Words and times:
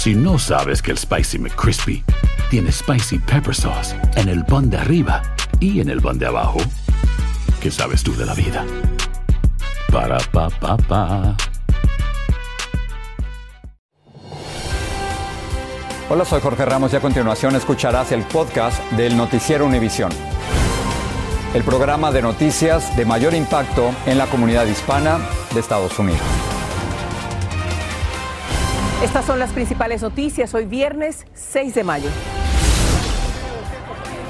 Si 0.00 0.14
no 0.14 0.38
sabes 0.38 0.80
que 0.80 0.92
el 0.92 0.96
Spicy 0.96 1.38
McCrispy 1.38 2.02
tiene 2.48 2.72
Spicy 2.72 3.18
Pepper 3.18 3.54
Sauce 3.54 3.94
en 4.16 4.30
el 4.30 4.46
pan 4.46 4.70
de 4.70 4.78
arriba 4.78 5.20
y 5.60 5.82
en 5.82 5.90
el 5.90 6.00
pan 6.00 6.18
de 6.18 6.24
abajo, 6.24 6.58
¿qué 7.60 7.70
sabes 7.70 8.02
tú 8.02 8.16
de 8.16 8.24
la 8.24 8.32
vida? 8.32 8.64
Para, 9.92 10.16
pa, 10.32 10.48
pa, 10.48 10.78
pa. 10.78 11.36
Hola, 16.08 16.24
soy 16.24 16.40
Jorge 16.40 16.64
Ramos 16.64 16.94
y 16.94 16.96
a 16.96 17.00
continuación 17.00 17.54
escucharás 17.54 18.10
el 18.12 18.22
podcast 18.22 18.82
del 18.92 19.14
Noticiero 19.18 19.66
Univisión. 19.66 20.12
El 21.52 21.62
programa 21.62 22.10
de 22.10 22.22
noticias 22.22 22.96
de 22.96 23.04
mayor 23.04 23.34
impacto 23.34 23.94
en 24.06 24.16
la 24.16 24.24
comunidad 24.28 24.64
hispana 24.64 25.18
de 25.52 25.60
Estados 25.60 25.98
Unidos. 25.98 26.49
Estas 29.02 29.24
son 29.24 29.38
las 29.38 29.52
principales 29.52 30.02
noticias 30.02 30.52
hoy 30.52 30.66
viernes 30.66 31.24
6 31.32 31.74
de 31.74 31.84
mayo. 31.84 32.10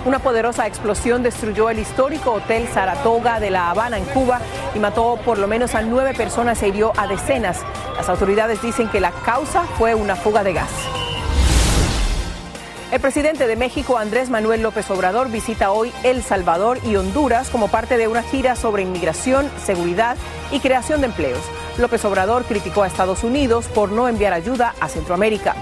Una 0.05 0.21
poderosa 0.21 0.69
explosión 0.69 1.25
destruyó 1.25 1.71
el 1.71 1.81
histórico 1.81 2.35
Hotel 2.35 2.69
Saratoga 2.73 3.41
de 3.41 3.51
La 3.51 3.69
Habana, 3.71 3.99
en 3.99 4.05
Cuba, 4.05 4.41
y 4.73 4.79
mató 4.79 5.19
por 5.25 5.39
lo 5.39 5.49
menos 5.49 5.75
a 5.75 5.83
nueve 5.83 6.15
personas 6.15 6.63
e 6.63 6.69
hirió 6.69 6.93
a 6.97 7.09
decenas. 7.09 7.59
Las 7.97 8.09
autoridades 8.09 8.63
dicen 8.63 8.89
que 8.89 9.01
la 9.01 9.11
causa 9.11 9.65
fue 9.77 9.97
una 9.97 10.15
fuga 10.15 10.45
de 10.45 10.53
gas. 10.53 10.71
El 12.93 13.01
presidente 13.01 13.49
de 13.49 13.57
México, 13.57 13.99
Andrés 13.99 14.31
Manuel 14.31 14.63
López 14.63 14.89
Obrador, 14.91 15.31
visita 15.33 15.73
hoy 15.73 15.93
El 16.05 16.23
Salvador 16.23 16.79
y 16.85 16.95
Honduras 16.95 17.51
como 17.51 17.67
parte 17.67 17.97
de 17.97 18.07
una 18.07 18.23
gira 18.23 18.55
sobre 18.55 18.85
inmigración, 18.85 19.51
seguridad 19.65 20.17
y 20.53 20.61
creación 20.61 21.01
de 21.01 21.09
empleos. 21.09 21.43
López 21.81 22.05
Obrador 22.05 22.45
criticó 22.45 22.83
a 22.83 22.87
Estados 22.87 23.25
Unidos 23.25 23.67
por 23.67 23.91
no 23.91 24.09
enviar 24.09 24.33
ayuda 24.33 24.75
a 24.81 24.89
Centroamérica. 24.89 25.55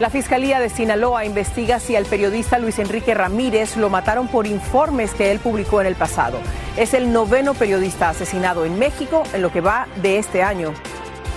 La 0.00 0.08
Fiscalía 0.08 0.60
de 0.60 0.70
Sinaloa 0.70 1.26
investiga 1.26 1.78
si 1.78 1.94
al 1.94 2.06
periodista 2.06 2.58
Luis 2.58 2.78
Enrique 2.78 3.12
Ramírez 3.12 3.76
lo 3.76 3.90
mataron 3.90 4.28
por 4.28 4.46
informes 4.46 5.12
que 5.12 5.30
él 5.30 5.40
publicó 5.40 5.82
en 5.82 5.86
el 5.86 5.94
pasado. 5.94 6.38
Es 6.78 6.94
el 6.94 7.12
noveno 7.12 7.52
periodista 7.52 8.08
asesinado 8.08 8.64
en 8.64 8.78
México 8.78 9.24
en 9.34 9.42
lo 9.42 9.52
que 9.52 9.60
va 9.60 9.86
de 10.00 10.18
este 10.18 10.42
año. 10.42 10.72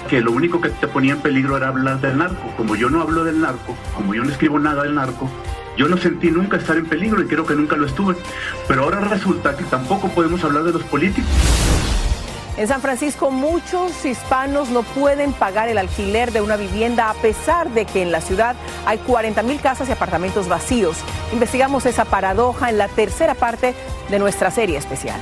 Que 0.09 0.21
lo 0.21 0.31
único 0.31 0.61
que 0.61 0.69
te 0.69 0.87
ponía 0.87 1.11
en 1.11 1.19
peligro 1.19 1.57
era 1.57 1.67
hablar 1.67 1.99
del 1.99 2.17
narco. 2.17 2.53
Como 2.55 2.77
yo 2.77 2.89
no 2.89 3.01
hablo 3.01 3.25
del 3.25 3.41
narco, 3.41 3.75
como 3.95 4.13
yo 4.13 4.23
no 4.23 4.31
escribo 4.31 4.57
nada 4.59 4.83
del 4.83 4.95
narco, 4.95 5.29
yo 5.75 5.89
no 5.89 5.97
sentí 5.97 6.31
nunca 6.31 6.57
estar 6.57 6.77
en 6.77 6.85
peligro 6.85 7.21
y 7.21 7.25
creo 7.25 7.45
que 7.45 7.55
nunca 7.55 7.75
lo 7.75 7.85
estuve. 7.85 8.15
Pero 8.67 8.83
ahora 8.83 9.01
resulta 9.01 9.57
que 9.57 9.63
tampoco 9.65 10.07
podemos 10.09 10.43
hablar 10.43 10.63
de 10.63 10.71
los 10.71 10.83
políticos. 10.83 11.29
En 12.55 12.67
San 12.67 12.81
Francisco 12.81 13.31
muchos 13.31 14.05
hispanos 14.05 14.69
no 14.69 14.83
pueden 14.83 15.33
pagar 15.33 15.69
el 15.69 15.79
alquiler 15.79 16.31
de 16.31 16.41
una 16.41 16.55
vivienda 16.55 17.09
a 17.09 17.15
pesar 17.15 17.71
de 17.71 17.85
que 17.85 18.03
en 18.03 18.11
la 18.11 18.21
ciudad 18.21 18.55
hay 18.85 18.99
40 18.99 19.41
mil 19.41 19.59
casas 19.59 19.89
y 19.89 19.91
apartamentos 19.91 20.47
vacíos. 20.47 20.97
Investigamos 21.31 21.87
esa 21.87 22.05
paradoja 22.05 22.69
en 22.69 22.78
la 22.78 22.88
tercera 22.89 23.33
parte 23.33 23.73
de 24.09 24.19
nuestra 24.19 24.51
serie 24.51 24.78
especial. 24.78 25.19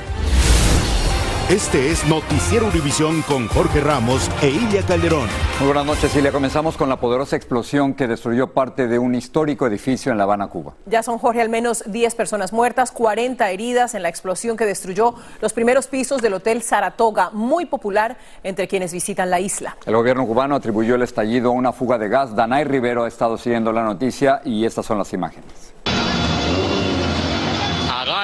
Este 1.50 1.90
es 1.90 2.06
Noticiero 2.06 2.68
Univisión 2.68 3.20
con 3.22 3.48
Jorge 3.48 3.80
Ramos 3.80 4.30
e 4.40 4.48
Ilia 4.48 4.80
Calderón. 4.86 5.28
Muy 5.58 5.66
buenas 5.66 5.84
noches, 5.84 6.14
Ilia. 6.16 6.30
Comenzamos 6.32 6.76
con 6.76 6.88
la 6.88 6.98
poderosa 6.98 7.36
explosión 7.36 7.94
que 7.94 8.06
destruyó 8.06 8.52
parte 8.52 8.86
de 8.86 8.98
un 8.98 9.14
histórico 9.14 9.66
edificio 9.66 10.12
en 10.12 10.18
La 10.18 10.24
Habana, 10.24 10.46
Cuba. 10.46 10.74
Ya 10.86 11.02
son, 11.02 11.18
Jorge, 11.18 11.42
al 11.42 11.48
menos 11.48 11.82
10 11.86 12.14
personas 12.14 12.52
muertas, 12.52 12.90
40 12.92 13.50
heridas 13.50 13.94
en 13.94 14.02
la 14.02 14.08
explosión 14.08 14.56
que 14.56 14.64
destruyó 14.64 15.14
los 15.42 15.52
primeros 15.52 15.88
pisos 15.88 16.22
del 16.22 16.34
Hotel 16.34 16.62
Saratoga, 16.62 17.30
muy 17.32 17.66
popular 17.66 18.16
entre 18.44 18.68
quienes 18.68 18.92
visitan 18.92 19.28
la 19.28 19.40
isla. 19.40 19.76
El 19.84 19.96
gobierno 19.96 20.24
cubano 20.26 20.54
atribuyó 20.54 20.94
el 20.94 21.02
estallido 21.02 21.50
a 21.50 21.52
una 21.52 21.72
fuga 21.72 21.98
de 21.98 22.08
gas. 22.08 22.34
Danay 22.34 22.64
Rivero 22.64 23.04
ha 23.04 23.08
estado 23.08 23.36
siguiendo 23.36 23.72
la 23.72 23.82
noticia 23.82 24.40
y 24.44 24.64
estas 24.64 24.86
son 24.86 24.96
las 24.96 25.12
imágenes. 25.12 25.74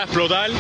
Explotar 0.04 0.50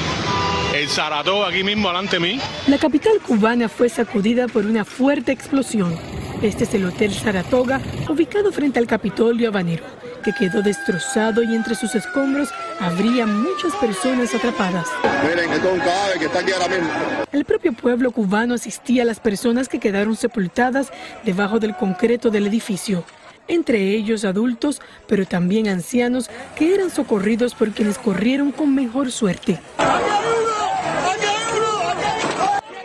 el 0.74 0.88
Saratoga 0.88 1.48
aquí 1.48 1.62
mismo 1.62 1.88
delante 1.88 2.16
de 2.16 2.20
mí. 2.20 2.40
La 2.66 2.76
capital 2.76 3.20
cubana 3.24 3.68
fue 3.68 3.88
sacudida 3.88 4.48
por 4.48 4.66
una 4.66 4.84
fuerte 4.84 5.32
explosión. 5.32 5.96
Este 6.42 6.64
es 6.64 6.74
el 6.74 6.84
Hotel 6.84 7.14
Saratoga, 7.14 7.80
ubicado 8.08 8.50
frente 8.52 8.78
al 8.78 8.86
Capitolio 8.86 9.48
habanero, 9.48 9.84
que 10.24 10.32
quedó 10.32 10.60
destrozado 10.62 11.42
y 11.42 11.54
entre 11.54 11.74
sus 11.74 11.94
escombros 11.94 12.48
habría 12.80 13.26
muchas 13.26 13.74
personas 13.76 14.34
atrapadas. 14.34 14.88
Miren, 15.22 15.52
esto 15.52 15.68
es 15.68 15.74
un 15.74 15.80
cadáver 15.80 16.18
que 16.18 16.24
está 16.24 16.40
aquí 16.40 16.52
ahora 16.52 16.68
mismo. 16.68 16.90
El 17.32 17.44
propio 17.44 17.72
pueblo 17.72 18.10
cubano 18.10 18.54
asistía 18.54 19.02
a 19.02 19.06
las 19.06 19.20
personas 19.20 19.68
que 19.68 19.78
quedaron 19.78 20.16
sepultadas 20.16 20.92
debajo 21.24 21.58
del 21.58 21.76
concreto 21.76 22.30
del 22.30 22.46
edificio 22.46 23.04
entre 23.48 23.94
ellos 23.94 24.24
adultos, 24.24 24.80
pero 25.06 25.26
también 25.26 25.68
ancianos 25.68 26.30
que 26.54 26.74
eran 26.74 26.90
socorridos 26.90 27.54
por 27.54 27.70
quienes 27.70 27.98
corrieron 27.98 28.52
con 28.52 28.74
mejor 28.74 29.10
suerte. 29.10 29.58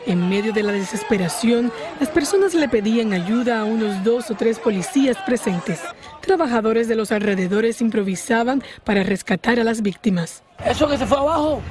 En 0.06 0.30
medio 0.30 0.52
de 0.52 0.64
la 0.64 0.74
desesperación, 0.74 1.72
las 2.00 2.10
personas 2.10 2.54
le 2.54 2.68
pedían 2.68 3.14
ayuda 3.14 3.62
a 3.62 3.64
unos 3.64 4.04
dos 4.04 4.30
o 4.32 4.36
tres 4.36 4.60
policías 4.60 5.18
presentes. 5.26 5.80
Trabajadores 6.22 6.88
de 6.88 6.96
los 6.96 7.12
alrededores 7.12 7.82
improvisaban 7.82 8.62
para 8.84 9.04
rescatar 9.04 9.60
a 9.60 9.64
las 9.64 9.82
víctimas. 9.82 10.44
Eso 10.66 10.88
que 10.90 10.98
se 10.98 11.06
fue 11.06 11.18
abajo, 11.18 11.62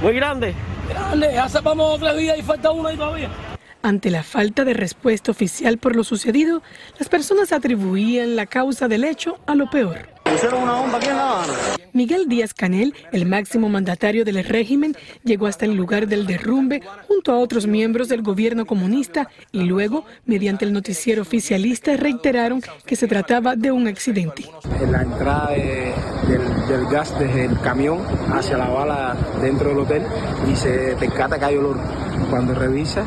muy 0.00 0.14
grande. 0.14 0.54
Grande, 0.88 1.30
ya 1.34 1.48
sepamos 1.48 1.96
otra 1.96 2.12
vida 2.12 2.36
y 2.36 2.42
falta 2.42 2.70
uno 2.70 2.88
ahí 2.88 2.96
todavía. 2.96 3.30
Ante 3.86 4.10
la 4.10 4.24
falta 4.24 4.64
de 4.64 4.74
respuesta 4.74 5.30
oficial 5.30 5.78
por 5.78 5.94
lo 5.94 6.02
sucedido, 6.02 6.60
las 6.98 7.08
personas 7.08 7.52
atribuían 7.52 8.34
la 8.34 8.46
causa 8.46 8.88
del 8.88 9.04
hecho 9.04 9.38
a 9.46 9.54
lo 9.54 9.70
peor. 9.70 10.15
Miguel 11.96 12.28
Díaz 12.28 12.52
Canel, 12.52 12.94
el 13.10 13.24
máximo 13.24 13.70
mandatario 13.70 14.22
del 14.26 14.44
régimen, 14.44 14.94
llegó 15.24 15.46
hasta 15.46 15.64
el 15.64 15.74
lugar 15.74 16.08
del 16.08 16.26
derrumbe 16.26 16.82
junto 17.08 17.32
a 17.32 17.38
otros 17.38 17.66
miembros 17.66 18.10
del 18.10 18.20
gobierno 18.20 18.66
comunista 18.66 19.30
y 19.50 19.62
luego, 19.62 20.04
mediante 20.26 20.66
el 20.66 20.74
noticiero 20.74 21.22
oficialista, 21.22 21.96
reiteraron 21.96 22.60
que 22.84 22.96
se 22.96 23.08
trataba 23.08 23.56
de 23.56 23.72
un 23.72 23.88
accidente. 23.88 24.44
En 24.78 24.92
la 24.92 25.02
entrada 25.02 25.52
de, 25.52 25.94
del, 26.28 26.68
del, 26.68 26.86
gas 26.90 27.18
desde 27.18 27.46
el 27.46 27.58
camión 27.60 28.00
hacia 28.30 28.58
la 28.58 28.68
bala 28.68 29.16
dentro 29.40 29.70
del 29.70 29.78
hotel 29.78 30.02
y 30.52 30.54
se 30.54 30.96
percata 31.00 31.38
que 31.38 31.46
hay 31.46 31.56
olor. 31.56 31.78
Cuando 32.28 32.54
revisa, 32.54 33.06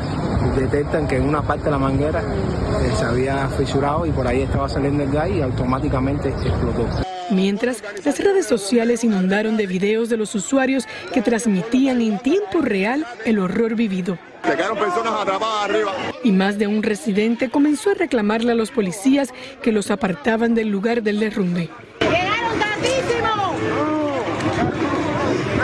detectan 0.56 1.06
que 1.06 1.16
en 1.16 1.28
una 1.28 1.42
parte 1.42 1.66
de 1.66 1.70
la 1.70 1.78
manguera 1.78 2.22
eh, 2.22 2.92
se 2.98 3.04
había 3.04 3.46
fisurado 3.50 4.04
y 4.04 4.10
por 4.10 4.26
ahí 4.26 4.42
estaba 4.42 4.68
saliendo 4.68 5.04
el 5.04 5.12
gas 5.12 5.30
y 5.30 5.42
automáticamente 5.42 6.30
explotó. 6.30 7.09
Mientras, 7.30 7.82
las 8.04 8.18
redes 8.18 8.46
sociales 8.46 9.04
inundaron 9.04 9.56
de 9.56 9.66
videos 9.66 10.08
de 10.08 10.16
los 10.16 10.34
usuarios 10.34 10.86
que 11.12 11.22
transmitían 11.22 12.00
en 12.00 12.18
tiempo 12.18 12.60
real 12.60 13.06
el 13.24 13.38
horror 13.38 13.76
vivido. 13.76 14.18
Se 14.44 14.56
quedaron 14.56 14.78
personas 14.78 15.12
atrapadas 15.14 15.70
arriba. 15.70 15.92
Y 16.24 16.32
más 16.32 16.58
de 16.58 16.66
un 16.66 16.82
residente 16.82 17.50
comenzó 17.50 17.90
a 17.90 17.94
reclamarle 17.94 18.52
a 18.52 18.54
los 18.54 18.70
policías 18.70 19.32
que 19.62 19.70
los 19.70 19.90
apartaban 19.90 20.54
del 20.54 20.68
lugar 20.68 21.02
del 21.02 21.20
derrumbe. 21.20 21.68
¡Llegaron 22.00 22.58
tardísimo! 22.58 23.54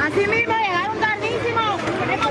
Así 0.05 0.21
mismo 0.21 0.55
llegaron 0.55 1.01
tardísimo. 1.01 1.63
Hemos 2.13 2.27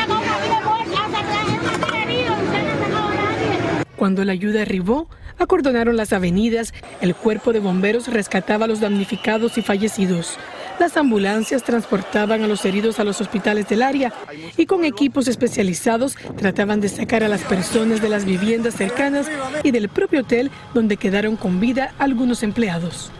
sacado 0.00 0.20
una 0.20 0.38
vida 0.40 0.60
muerta, 0.64 1.04
hasta 1.04 1.20
que 1.22 1.32
la 1.32 1.44
gente 1.44 1.86
se 1.86 2.02
herido, 2.02 2.34
ustedes 2.34 2.64
no 2.64 2.68
han 2.74 2.80
sacado 2.80 3.08
a 3.08 3.14
nadie. 3.14 3.84
Cuando 3.96 4.24
la 4.24 4.32
ayuda 4.32 4.62
arribó, 4.62 5.08
acordonaron 5.38 5.96
las 5.96 6.12
avenidas, 6.12 6.72
el 7.00 7.14
cuerpo 7.14 7.52
de 7.52 7.60
bomberos 7.60 8.08
rescataba 8.08 8.64
a 8.64 8.68
los 8.68 8.80
damnificados 8.80 9.58
y 9.58 9.62
fallecidos. 9.62 10.38
Las 10.80 10.96
ambulancias 10.96 11.62
transportaban 11.62 12.42
a 12.42 12.48
los 12.48 12.64
heridos 12.64 12.98
a 12.98 13.04
los 13.04 13.20
hospitales 13.20 13.68
del 13.68 13.82
área 13.82 14.12
y 14.56 14.66
con 14.66 14.84
equipos 14.84 15.28
especializados 15.28 16.16
trataban 16.36 16.80
de 16.80 16.88
sacar 16.88 17.22
a 17.22 17.28
las 17.28 17.42
personas 17.42 18.02
de 18.02 18.08
las 18.08 18.24
viviendas 18.24 18.74
cercanas 18.74 19.30
y 19.62 19.70
del 19.70 19.88
propio 19.88 20.20
hotel 20.20 20.50
donde 20.74 20.96
quedaron 20.96 21.36
con 21.36 21.60
vida 21.60 21.94
algunos 21.98 22.42
empleados. 22.42 23.12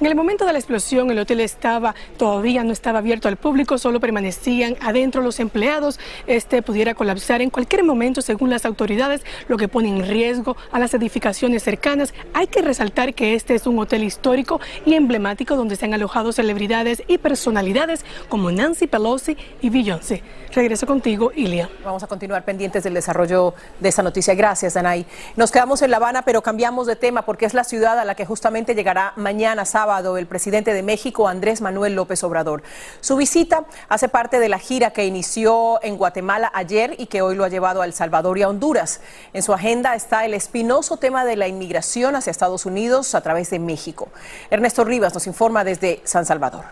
En 0.00 0.06
el 0.06 0.14
momento 0.14 0.46
de 0.46 0.52
la 0.52 0.60
explosión, 0.60 1.10
el 1.10 1.18
hotel 1.18 1.40
estaba 1.40 1.92
todavía 2.18 2.62
no 2.62 2.72
estaba 2.72 3.00
abierto 3.00 3.26
al 3.26 3.36
público, 3.36 3.78
solo 3.78 3.98
permanecían 3.98 4.76
adentro 4.80 5.22
los 5.22 5.40
empleados. 5.40 5.98
Este 6.28 6.62
pudiera 6.62 6.94
colapsar 6.94 7.42
en 7.42 7.50
cualquier 7.50 7.82
momento, 7.82 8.22
según 8.22 8.48
las 8.48 8.64
autoridades, 8.64 9.22
lo 9.48 9.56
que 9.56 9.66
pone 9.66 9.88
en 9.88 10.06
riesgo 10.06 10.56
a 10.70 10.78
las 10.78 10.94
edificaciones 10.94 11.64
cercanas. 11.64 12.14
Hay 12.32 12.46
que 12.46 12.62
resaltar 12.62 13.12
que 13.12 13.34
este 13.34 13.56
es 13.56 13.66
un 13.66 13.76
hotel 13.80 14.04
histórico 14.04 14.60
y 14.86 14.94
emblemático 14.94 15.56
donde 15.56 15.74
se 15.74 15.86
han 15.86 15.94
alojado 15.94 16.30
celebridades 16.30 17.02
y 17.08 17.18
personalidades 17.18 18.04
como 18.28 18.52
Nancy 18.52 18.86
Pelosi 18.86 19.36
y 19.60 19.68
Beyoncé. 19.68 20.22
Regreso 20.52 20.86
contigo, 20.86 21.32
Ilia. 21.34 21.68
Vamos 21.84 22.04
a 22.04 22.06
continuar 22.06 22.44
pendientes 22.44 22.84
del 22.84 22.94
desarrollo 22.94 23.52
de 23.80 23.88
esta 23.88 24.04
noticia. 24.04 24.34
Gracias, 24.36 24.74
Danay. 24.74 25.06
Nos 25.34 25.50
quedamos 25.50 25.82
en 25.82 25.90
La 25.90 25.96
Habana, 25.96 26.22
pero 26.22 26.40
cambiamos 26.40 26.86
de 26.86 26.94
tema 26.94 27.22
porque 27.22 27.46
es 27.46 27.52
la 27.52 27.64
ciudad 27.64 27.98
a 27.98 28.04
la 28.04 28.14
que 28.14 28.24
justamente 28.24 28.76
llegará 28.76 29.12
mañana 29.16 29.64
sábado 29.64 29.87
el 29.88 30.26
presidente 30.26 30.74
de 30.74 30.82
México, 30.82 31.28
Andrés 31.28 31.62
Manuel 31.62 31.94
López 31.94 32.22
Obrador. 32.22 32.62
Su 33.00 33.16
visita 33.16 33.64
hace 33.88 34.10
parte 34.10 34.38
de 34.38 34.50
la 34.50 34.58
gira 34.58 34.90
que 34.90 35.06
inició 35.06 35.82
en 35.82 35.96
Guatemala 35.96 36.50
ayer 36.54 36.94
y 36.98 37.06
que 37.06 37.22
hoy 37.22 37.34
lo 37.34 37.44
ha 37.44 37.48
llevado 37.48 37.80
a 37.80 37.86
El 37.86 37.94
Salvador 37.94 38.36
y 38.36 38.42
a 38.42 38.50
Honduras. 38.50 39.00
En 39.32 39.42
su 39.42 39.54
agenda 39.54 39.94
está 39.94 40.26
el 40.26 40.34
espinoso 40.34 40.98
tema 40.98 41.24
de 41.24 41.36
la 41.36 41.48
inmigración 41.48 42.16
hacia 42.16 42.30
Estados 42.30 42.66
Unidos 42.66 43.14
a 43.14 43.22
través 43.22 43.48
de 43.48 43.58
México. 43.58 44.08
Ernesto 44.50 44.84
Rivas 44.84 45.14
nos 45.14 45.26
informa 45.26 45.64
desde 45.64 46.02
San 46.04 46.26
Salvador. 46.26 46.64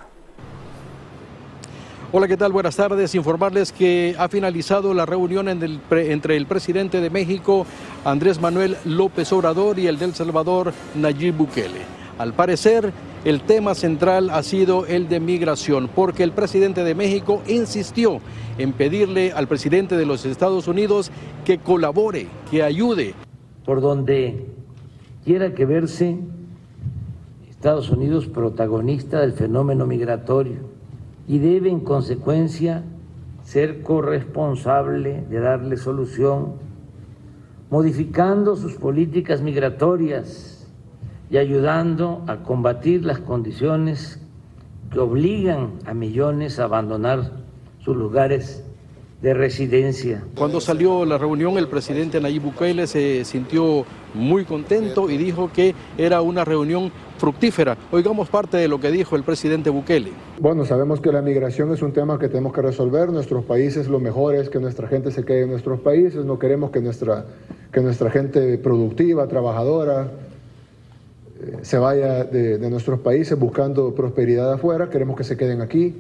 Hola, 2.13 2.29
¿qué 2.29 2.37
tal? 2.37 2.53
Buenas 2.53 2.77
tardes. 2.77 3.15
Informarles 3.15 3.73
que 3.73 4.15
ha 4.19 4.29
finalizado 4.29 4.93
la 4.93 5.07
reunión 5.07 5.49
entre 5.49 6.37
el 6.37 6.47
presidente 6.47 7.01
de 7.01 7.09
México, 7.09 7.67
Andrés 8.05 8.41
Manuel 8.41 8.77
López 8.85 9.33
Obrador, 9.33 9.79
y 9.79 9.87
el 9.87 9.99
del 9.99 10.15
Salvador, 10.15 10.73
Nayib 10.95 11.35
Bukele. 11.35 12.06
Al 12.19 12.33
parecer, 12.33 12.93
el 13.27 13.43
tema 13.43 13.75
central 13.75 14.31
ha 14.31 14.43
sido 14.43 14.87
el 14.87 15.09
de 15.09 15.21
migración, 15.21 15.91
porque 15.95 16.23
el 16.23 16.33
presidente 16.33 16.83
de 16.83 16.95
México 16.95 17.43
insistió 17.47 18.21
en 18.57 18.73
pedirle 18.73 19.33
al 19.33 19.49
presidente 19.49 19.97
de 19.97 20.07
los 20.07 20.25
Estados 20.25 20.67
Unidos 20.67 21.11
que 21.45 21.59
colabore, 21.59 22.29
que 22.51 22.63
ayude. 22.63 23.15
Por 23.67 23.83
donde 23.83 24.47
quiera 25.25 25.55
que 25.55 25.67
verse 25.67 26.17
Estados 27.51 27.91
Unidos 27.91 28.27
protagonista 28.29 29.21
del 29.21 29.33
fenómeno 29.33 29.87
migratorio 29.87 30.59
y 31.29 31.39
debe 31.39 31.69
en 31.69 31.81
consecuencia 31.81 32.85
ser 33.43 33.83
corresponsable 33.83 35.25
de 35.29 35.41
darle 35.41 35.77
solución, 35.77 36.55
modificando 37.71 38.57
sus 38.57 38.75
políticas 38.75 39.43
migratorias 39.43 40.56
y 41.31 41.39
ayudando 41.39 42.23
a 42.27 42.37
combatir 42.43 43.05
las 43.05 43.19
condiciones 43.19 44.21
que 44.93 44.99
obligan 44.99 45.73
a 45.85 45.95
millones 45.95 46.59
a 46.59 46.65
abandonar 46.65 47.33
sus 47.81 47.97
lugares 47.97 48.63
de 49.23 49.33
residencia. 49.33 50.23
Cuando 50.37 50.61
salió 50.61 51.05
la 51.05 51.19
reunión, 51.19 51.57
el 51.57 51.69
presidente 51.69 52.21
Nayib 52.21 52.43
Bukele 52.43 52.87
se 52.87 53.25
sintió 53.25 53.85
muy 54.15 54.45
contento 54.45 55.11
y 55.11 55.17
dijo 55.17 55.51
que 55.53 55.75
era 55.97 56.21
una 56.21 56.45
reunión 56.45 56.93
fructífera. 57.19 57.79
Oigamos 57.93 58.29
parte 58.29 58.59
de 58.59 58.69
lo 58.69 58.79
que 58.79 58.91
dijo 58.91 59.17
el 59.17 59.23
presidente 59.23 59.71
Bukele. 59.71 60.11
Bueno, 60.39 60.67
sabemos 60.67 61.01
que 61.01 61.13
la 61.13 61.23
migración 61.23 61.73
es 61.73 61.83
un 61.83 61.93
tema 61.93 62.19
que 62.19 62.29
tenemos 62.29 62.53
que 62.53 62.61
resolver. 62.61 63.11
Nuestros 63.11 63.45
países, 63.45 63.89
lo 63.89 64.01
mejor 64.01 64.35
es 64.35 64.51
que 64.51 64.61
nuestra 64.61 64.87
gente 64.87 65.11
se 65.11 65.25
quede 65.25 65.43
en 65.43 65.51
nuestros 65.51 65.81
países. 65.81 66.25
No 66.25 66.39
queremos 66.39 66.71
que 66.71 66.81
nuestra, 66.81 67.25
que 67.73 67.81
nuestra 67.81 68.11
gente 68.11 68.59
productiva, 68.59 69.27
trabajadora, 69.29 70.11
se 71.63 71.79
vaya 71.79 72.25
de, 72.25 72.59
nuestros 72.71 73.01
países 73.01 73.39
buscando 73.39 73.95
prosperidad 73.95 74.53
afuera. 74.53 74.91
Queremos 74.91 75.17
que 75.17 75.25
se 75.25 75.37
queden 75.37 75.61
aquí. 75.61 75.95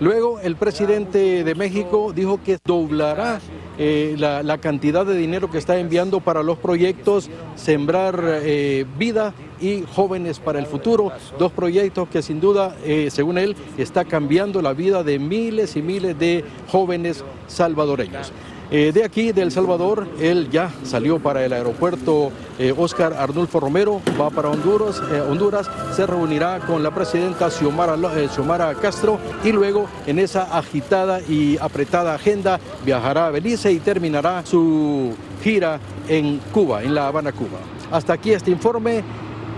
Luego, 0.00 0.40
el 0.40 0.56
presidente 0.56 1.44
de 1.44 1.54
México 1.54 2.12
dijo 2.12 2.40
que 2.42 2.58
doblará 2.64 3.40
eh, 3.78 4.16
la, 4.18 4.42
la, 4.42 4.58
cantidad 4.58 5.06
de 5.06 5.16
dinero 5.16 5.48
que 5.50 5.58
está 5.58 5.78
enviando 5.78 6.18
para 6.20 6.42
los 6.42 6.58
proyectos 6.58 7.30
Sembrar 7.54 8.20
eh, 8.24 8.84
Vida 8.98 9.32
y 9.60 9.84
Jóvenes 9.94 10.40
para 10.40 10.58
el 10.58 10.66
Futuro, 10.66 11.12
dos 11.38 11.52
proyectos 11.52 12.08
que 12.08 12.20
sin 12.20 12.40
duda, 12.40 12.76
eh, 12.84 13.08
según 13.10 13.38
él, 13.38 13.54
está 13.78 14.04
cambiando 14.04 14.60
la 14.60 14.72
vida 14.72 15.04
de 15.04 15.18
miles 15.18 15.76
y 15.76 15.82
miles 15.82 16.18
de 16.18 16.44
jóvenes 16.68 17.24
salvadoreños. 17.46 18.32
Eh, 18.74 18.90
de 18.90 19.04
aquí, 19.04 19.32
de 19.32 19.42
El 19.42 19.52
Salvador, 19.52 20.08
él 20.18 20.48
ya 20.50 20.70
salió 20.82 21.18
para 21.18 21.44
el 21.44 21.52
aeropuerto 21.52 22.32
eh, 22.58 22.72
Oscar 22.74 23.12
Arnulfo 23.12 23.60
Romero, 23.60 24.00
va 24.18 24.30
para 24.30 24.48
Honduras, 24.48 24.98
eh, 25.12 25.20
Honduras, 25.20 25.70
se 25.94 26.06
reunirá 26.06 26.58
con 26.60 26.82
la 26.82 26.90
presidenta 26.90 27.50
Xiomara, 27.50 27.98
Xiomara 28.34 28.74
Castro 28.76 29.18
y 29.44 29.52
luego 29.52 29.90
en 30.06 30.18
esa 30.18 30.56
agitada 30.56 31.20
y 31.20 31.58
apretada 31.58 32.14
agenda 32.14 32.58
viajará 32.82 33.26
a 33.26 33.30
Belice 33.30 33.70
y 33.70 33.78
terminará 33.78 34.42
su 34.46 35.12
gira 35.44 35.78
en 36.08 36.38
Cuba, 36.50 36.82
en 36.82 36.94
La 36.94 37.08
Habana, 37.08 37.32
Cuba. 37.32 37.58
Hasta 37.90 38.14
aquí 38.14 38.32
este 38.32 38.50
informe. 38.50 39.04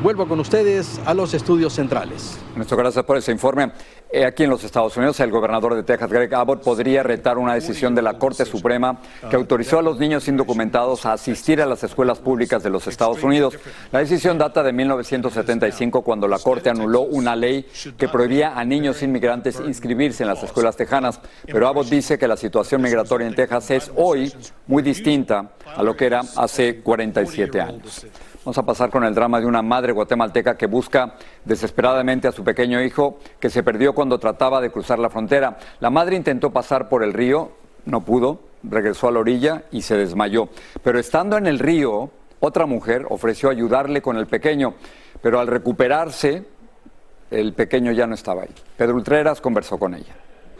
Vuelvo 0.05 0.29
con 0.29 0.39
ustedes 0.39 1.01
a 1.06 1.15
los 1.15 1.33
estudios 1.33 1.73
centrales. 1.73 2.39
Muchas 2.55 2.77
gracias 2.77 3.06
por 3.06 3.17
ese 3.17 3.33
informe. 3.33 3.73
Eh, 4.12 4.27
aquí 4.27 4.43
en 4.43 4.51
los 4.51 4.62
Estados 4.62 4.95
Unidos, 4.99 5.19
el 5.21 5.31
gobernador 5.31 5.75
de 5.75 5.83
Texas, 5.83 6.11
Greg 6.11 6.35
Abbott, 6.35 6.62
podría 6.62 7.03
retar 7.03 7.39
una 7.39 7.55
decisión 7.55 7.95
de 7.95 8.03
la 8.03 8.19
Corte 8.19 8.45
Suprema 8.45 9.01
que 9.31 9.37
autorizó 9.37 9.79
a 9.79 9.83
los 9.83 9.99
niños 9.99 10.29
indocumentados 10.29 11.06
a 11.06 11.15
asistir 11.15 11.62
a 11.62 11.65
las 11.65 11.85
escuelas 11.85 12.19
públicas 12.19 12.62
de 12.62 12.69
los 12.69 12.87
Estados 12.87 13.23
Unidos. 13.23 13.56
La 13.93 14.01
decisión 14.01 14.37
data 14.37 14.62
de 14.62 14.75
1975, 14.75 16.03
cuando 16.03 16.29
la 16.29 16.39
Corte 16.39 16.69
anuló 16.69 17.01
una 17.01 17.35
ley 17.35 17.67
que 17.97 18.06
prohibía 18.06 18.59
a 18.59 18.62
niños 18.62 19.03
inmigrantes 19.03 19.59
inscribirse 19.59 20.23
en 20.23 20.29
las 20.29 20.43
escuelas 20.43 20.77
tejanas. 20.77 21.19
Pero 21.47 21.67
Abbott 21.67 21.89
dice 21.89 22.19
que 22.19 22.29
la 22.29 22.37
situación 22.37 22.83
migratoria 22.83 23.27
en 23.27 23.35
Texas 23.35 23.71
es 23.71 23.91
hoy 23.97 24.31
muy 24.67 24.83
distinta 24.83 25.53
a 25.75 25.83
lo 25.83 25.97
que 25.97 26.05
era 26.05 26.21
hace 26.37 26.83
47 26.83 27.59
años. 27.59 28.06
Vamos 28.44 28.58
a 28.58 28.62
pasar 28.62 28.91
con 28.91 29.05
el 29.05 29.14
drama 29.14 29.41
de 29.41 29.46
una 29.46 29.62
madre 29.62 29.93
guatemalteca 29.93 30.55
que 30.58 30.67
busca 30.67 31.14
desesperadamente 31.46 32.29
a 32.29 32.32
su 32.32 32.44
pequeño 32.44 32.82
hijo 32.82 33.19
que 33.41 33.49
se 33.49 33.62
perdió 33.62 33.94
cuando 33.94 34.19
trataba 34.19 34.61
de 34.61 34.70
cruzar 34.70 34.99
la 34.99 35.08
frontera. 35.08 35.56
La 35.81 35.88
madre 35.88 36.14
intentó 36.14 36.50
pasar 36.50 36.91
por 36.91 37.02
el 37.02 37.14
río, 37.14 37.52
no 37.87 38.02
pudo, 38.02 38.41
regresó 38.62 39.08
a 39.08 39.12
la 39.12 39.20
orilla 39.20 39.62
y 39.70 39.81
se 39.81 39.96
desmayó. 39.96 40.50
Pero 40.82 40.99
estando 40.99 41.38
en 41.38 41.46
el 41.46 41.58
río, 41.58 42.11
otra 42.38 42.67
mujer 42.67 43.06
ofreció 43.08 43.49
ayudarle 43.49 44.02
con 44.02 44.19
el 44.19 44.26
pequeño, 44.26 44.75
pero 45.23 45.41
al 45.41 45.46
recuperarse, 45.46 46.44
el 47.31 47.55
pequeño 47.55 47.93
ya 47.93 48.06
no 48.06 48.14
estaba 48.14 48.43
ahí. 48.43 48.55
Pedro 48.76 48.96
Ultreras 48.96 49.41
conversó 49.41 49.79
con 49.79 49.94
ella. 49.94 50.14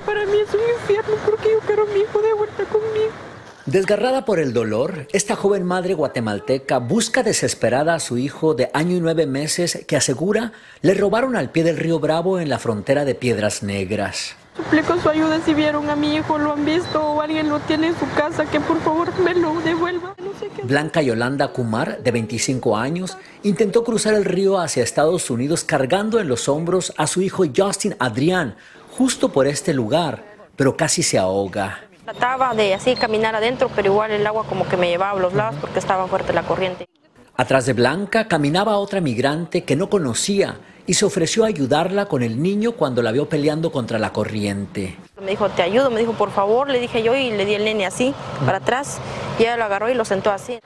Para 0.07 0.25
mí 0.25 0.39
es 0.39 0.55
un 0.55 0.61
infierno 0.81 1.17
porque 1.27 1.51
yo 1.53 1.59
quiero 1.67 1.83
a 1.83 1.87
mi 1.87 2.01
hijo 2.01 2.23
de 2.23 2.33
vuelta 2.33 2.65
conmigo. 2.65 3.34
Desgarrada 3.67 4.27
por 4.27 4.41
el 4.41 4.53
dolor, 4.53 5.09
esta 5.15 5.37
joven 5.37 5.65
madre 5.65 5.95
guatemalteca 5.95 6.79
busca 6.81 7.23
desesperada 7.23 7.95
a 7.95 8.01
su 8.01 8.19
hijo 8.19 8.53
de 8.53 8.69
año 8.75 8.95
y 8.95 9.01
nueve 9.01 9.27
meses 9.27 9.87
que 9.89 9.97
asegura 9.97 10.53
le 10.83 10.93
robaron 10.93 11.35
al 11.35 11.51
pie 11.51 11.65
del 11.65 11.79
río 11.79 11.99
Bravo 11.99 12.39
en 12.39 12.51
la 12.51 12.59
frontera 12.59 13.07
de 13.07 13.15
Piedras 13.15 13.63
Negras. 13.63 14.37
Suplico 14.55 15.01
su 15.01 15.09
ayuda 15.09 15.41
si 15.41 15.55
vieron 15.55 15.89
a 15.89 15.97
mi 15.97 16.15
hijo, 16.15 16.37
lo 16.37 16.53
han 16.53 16.67
visto 16.67 17.03
o 17.03 17.23
alguien 17.23 17.49
lo 17.49 17.59
tiene 17.61 17.87
en 17.89 17.99
su 17.99 18.07
casa, 18.15 18.45
que 18.45 18.61
por 18.61 18.83
favor 18.83 19.19
me 19.21 19.35
lo 19.35 19.59
devuelva. 19.63 20.15
No 20.19 20.39
sé 20.39 20.51
Blanca 20.63 21.01
Yolanda 21.01 21.49
Kumar, 21.49 22.03
de 22.03 22.11
25 22.11 22.77
años, 22.77 23.17
intentó 23.45 23.83
cruzar 23.83 24.13
el 24.13 24.27
río 24.27 24.61
hacia 24.61 24.83
Estados 24.83 25.31
Unidos 25.31 25.65
cargando 25.65 26.21
en 26.21 26.29
los 26.29 26.51
hombros 26.51 26.93
a 26.99 27.07
su 27.07 27.23
hijo 27.23 27.45
Justin 27.57 27.97
Adrián, 27.99 28.57
justo 28.91 29.33
por 29.33 29.47
este 29.47 29.73
lugar, 29.73 30.23
pero 30.55 30.77
casi 30.77 31.03
se 31.03 31.19
ahoga. 31.19 31.84
Trataba 32.05 32.55
de 32.55 32.75
así 32.75 32.95
caminar 32.97 33.35
adentro, 33.35 33.71
pero 33.75 33.91
igual 33.91 34.11
el 34.11 34.27
agua 34.27 34.45
como 34.47 34.69
que 34.69 34.77
me 34.77 34.89
llevaba 34.89 35.19
a 35.19 35.23
los 35.23 35.33
lados 35.33 35.57
porque 35.61 35.79
estaba 35.79 36.07
fuerte 36.07 36.35
la 36.35 36.43
corriente. 36.43 36.87
Atrás 37.37 37.65
de 37.65 37.73
Blanca 37.73 38.29
caminaba 38.29 38.77
otra 38.77 39.01
migrante 39.01 39.65
que 39.65 39.75
no 39.75 39.89
conocía 39.89 40.59
y 40.87 40.95
se 40.95 41.07
ofreció 41.07 41.45
a 41.45 41.47
ayudarla 41.47 42.07
con 42.07 42.23
el 42.23 42.43
niño 42.43 42.73
cuando 42.73 43.03
la 43.03 43.11
vio 43.11 43.29
peleando 43.29 43.73
contra 43.73 43.99
la 43.99 44.13
corriente. 44.13 44.97
Me 45.21 45.31
dijo, 45.31 45.49
te 45.49 45.63
ayudo, 45.63 45.91
me 45.91 46.01
dijo, 46.01 46.13
por 46.13 46.31
favor, 46.31 46.69
le 46.69 46.79
dije 46.79 47.03
yo 47.03 47.15
y 47.17 47.31
le 47.31 47.47
di 47.47 47.55
el 47.55 47.65
nene 47.65 47.87
así, 47.87 48.15
para 48.45 48.59
atrás, 48.59 48.99
y 49.39 49.43
ella 49.45 49.57
lo 49.57 49.65
agarró 49.65 49.89
y 49.91 49.95
lo 49.95 50.05
sentó 50.05 50.31
así. 50.31 50.59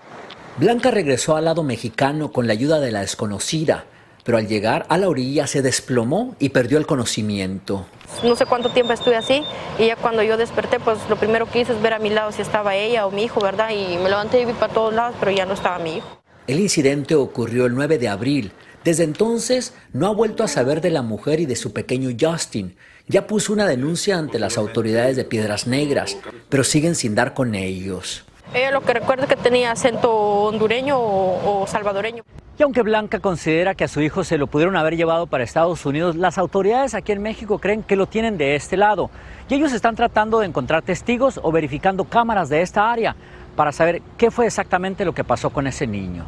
Blanca 0.57 0.91
regresó 0.91 1.37
al 1.37 1.45
lado 1.45 1.63
mexicano 1.63 2.33
con 2.33 2.49
la 2.49 2.53
ayuda 2.53 2.81
de 2.81 2.91
la 2.91 3.01
desconocida, 3.01 3.85
pero 4.29 4.37
al 4.37 4.47
llegar 4.47 4.85
a 4.91 4.99
la 4.99 5.09
orilla 5.09 5.47
se 5.47 5.63
desplomó 5.63 6.37
y 6.39 6.51
perdió 6.51 6.77
el 6.77 6.85
conocimiento. 6.85 7.87
No 8.23 8.37
sé 8.37 8.45
cuánto 8.45 8.69
tiempo 8.69 8.93
estuve 8.93 9.17
así 9.17 9.43
y 9.79 9.87
ya 9.87 9.97
cuando 9.97 10.23
yo 10.23 10.37
desperté, 10.37 10.79
pues 10.79 10.99
lo 11.09 11.17
primero 11.17 11.51
que 11.51 11.63
hice 11.63 11.73
es 11.73 11.81
ver 11.81 11.95
a 11.95 11.99
mi 11.99 12.11
lado 12.11 12.31
si 12.31 12.43
estaba 12.43 12.77
ella 12.77 13.07
o 13.07 13.11
mi 13.11 13.23
hijo, 13.23 13.41
¿verdad? 13.41 13.71
Y 13.71 13.97
me 13.97 14.11
levanté 14.11 14.43
y 14.43 14.45
vi 14.45 14.53
para 14.53 14.71
todos 14.71 14.93
lados, 14.93 15.17
pero 15.19 15.33
ya 15.33 15.47
no 15.47 15.55
estaba 15.55 15.79
mi 15.79 15.97
hijo. 15.97 16.07
El 16.47 16.61
incidente 16.61 17.15
ocurrió 17.15 17.65
el 17.65 17.75
9 17.75 17.97
de 17.97 18.09
abril. 18.09 18.53
Desde 18.85 19.05
entonces 19.05 19.73
no 19.95 20.07
ha 20.07 20.13
vuelto 20.13 20.45
a 20.45 20.49
saber 20.49 20.83
de 20.83 20.91
la 20.91 21.01
mujer 21.01 21.41
y 21.41 21.47
de 21.47 21.57
su 21.57 21.73
pequeño 21.73 22.11
Justin. 22.21 22.77
Ya 23.07 23.27
puso 23.27 23.55
una 23.55 23.67
denuncia 23.67 24.19
ante 24.19 24.39
las 24.39 24.59
autoridades 24.59 25.17
de 25.17 25.25
Piedras 25.25 25.67
Negras, 25.67 26.19
pero 26.51 26.65
siguen 26.65 26.97
sin 26.97 27.15
dar 27.15 27.33
con 27.33 27.55
ellos. 27.55 28.27
Ella 28.53 28.73
lo 28.73 28.83
que 28.83 28.93
recuerda 28.93 29.23
es 29.23 29.31
que 29.31 29.37
tenía 29.37 29.73
acento 29.73 30.13
hondureño 30.13 30.99
o, 30.99 31.63
o 31.63 31.67
salvadoreño. 31.67 32.25
Y 32.59 32.65
aunque 32.65 32.83
Blanca 32.83 33.21
considera 33.21 33.77
que 33.77 33.85
a 33.85 33.89
su 33.89 34.01
hijo 34.01 34.25
se 34.25 34.37
lo 34.37 34.49
pudieron 34.49 34.75
haber 34.77 34.97
llevado 34.97 35.29
para 35.29 35.45
Estados 35.45 35.87
Unidos, 35.87 36.17
las 36.17 36.39
autoridades 36.39 36.95
aquí 36.95 37.13
en 37.13 37.23
México 37.23 37.61
creen 37.61 37.85
que 37.85 37.95
lo 37.95 38.09
tienen 38.09 38.37
de 38.37 38.57
este 38.57 38.77
lado. 38.77 39.11
Y 39.49 39.55
ellos 39.55 39.73
están 39.73 39.95
tratando 39.95 40.41
de 40.41 40.47
encontrar 40.47 40.83
testigos 40.83 41.39
o 41.41 41.53
verificando 41.53 42.03
cámaras 42.03 42.49
de 42.49 42.63
esta 42.63 42.91
área 42.91 43.15
para 43.55 43.71
saber 43.71 44.03
qué 44.17 44.33
fue 44.33 44.47
exactamente 44.47 45.05
lo 45.05 45.15
que 45.15 45.23
pasó 45.23 45.51
con 45.51 45.69
ese 45.69 45.87
niño. 45.87 46.27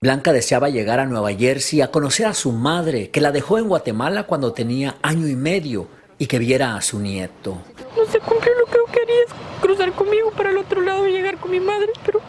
Blanca 0.00 0.32
deseaba 0.32 0.70
llegar 0.70 1.00
a 1.00 1.04
Nueva 1.04 1.34
Jersey 1.34 1.82
a 1.82 1.90
conocer 1.90 2.24
a 2.24 2.32
su 2.32 2.50
madre, 2.52 3.10
que 3.10 3.20
la 3.20 3.30
dejó 3.30 3.58
en 3.58 3.68
Guatemala 3.68 4.22
cuando 4.22 4.54
tenía 4.54 4.96
año 5.02 5.28
y 5.28 5.36
medio, 5.36 5.86
y 6.16 6.28
que 6.28 6.38
viera 6.38 6.76
a 6.76 6.80
su 6.80 6.98
nieto. 6.98 7.58
No 7.94 8.06
se 8.06 8.20
cumplió 8.20 8.54
lo 8.58 8.64
que 8.64 8.76
yo 8.78 8.92
quería, 8.92 9.16
cruzar 9.60 9.92
conmigo 9.92 10.30
para 10.30 10.48
el 10.48 10.56
otro 10.56 10.80
lado 10.80 11.06
y 11.06 11.12
llegar 11.12 11.36
con 11.36 11.50
mi 11.50 11.60
madre, 11.60 11.92
pero... 12.06 12.20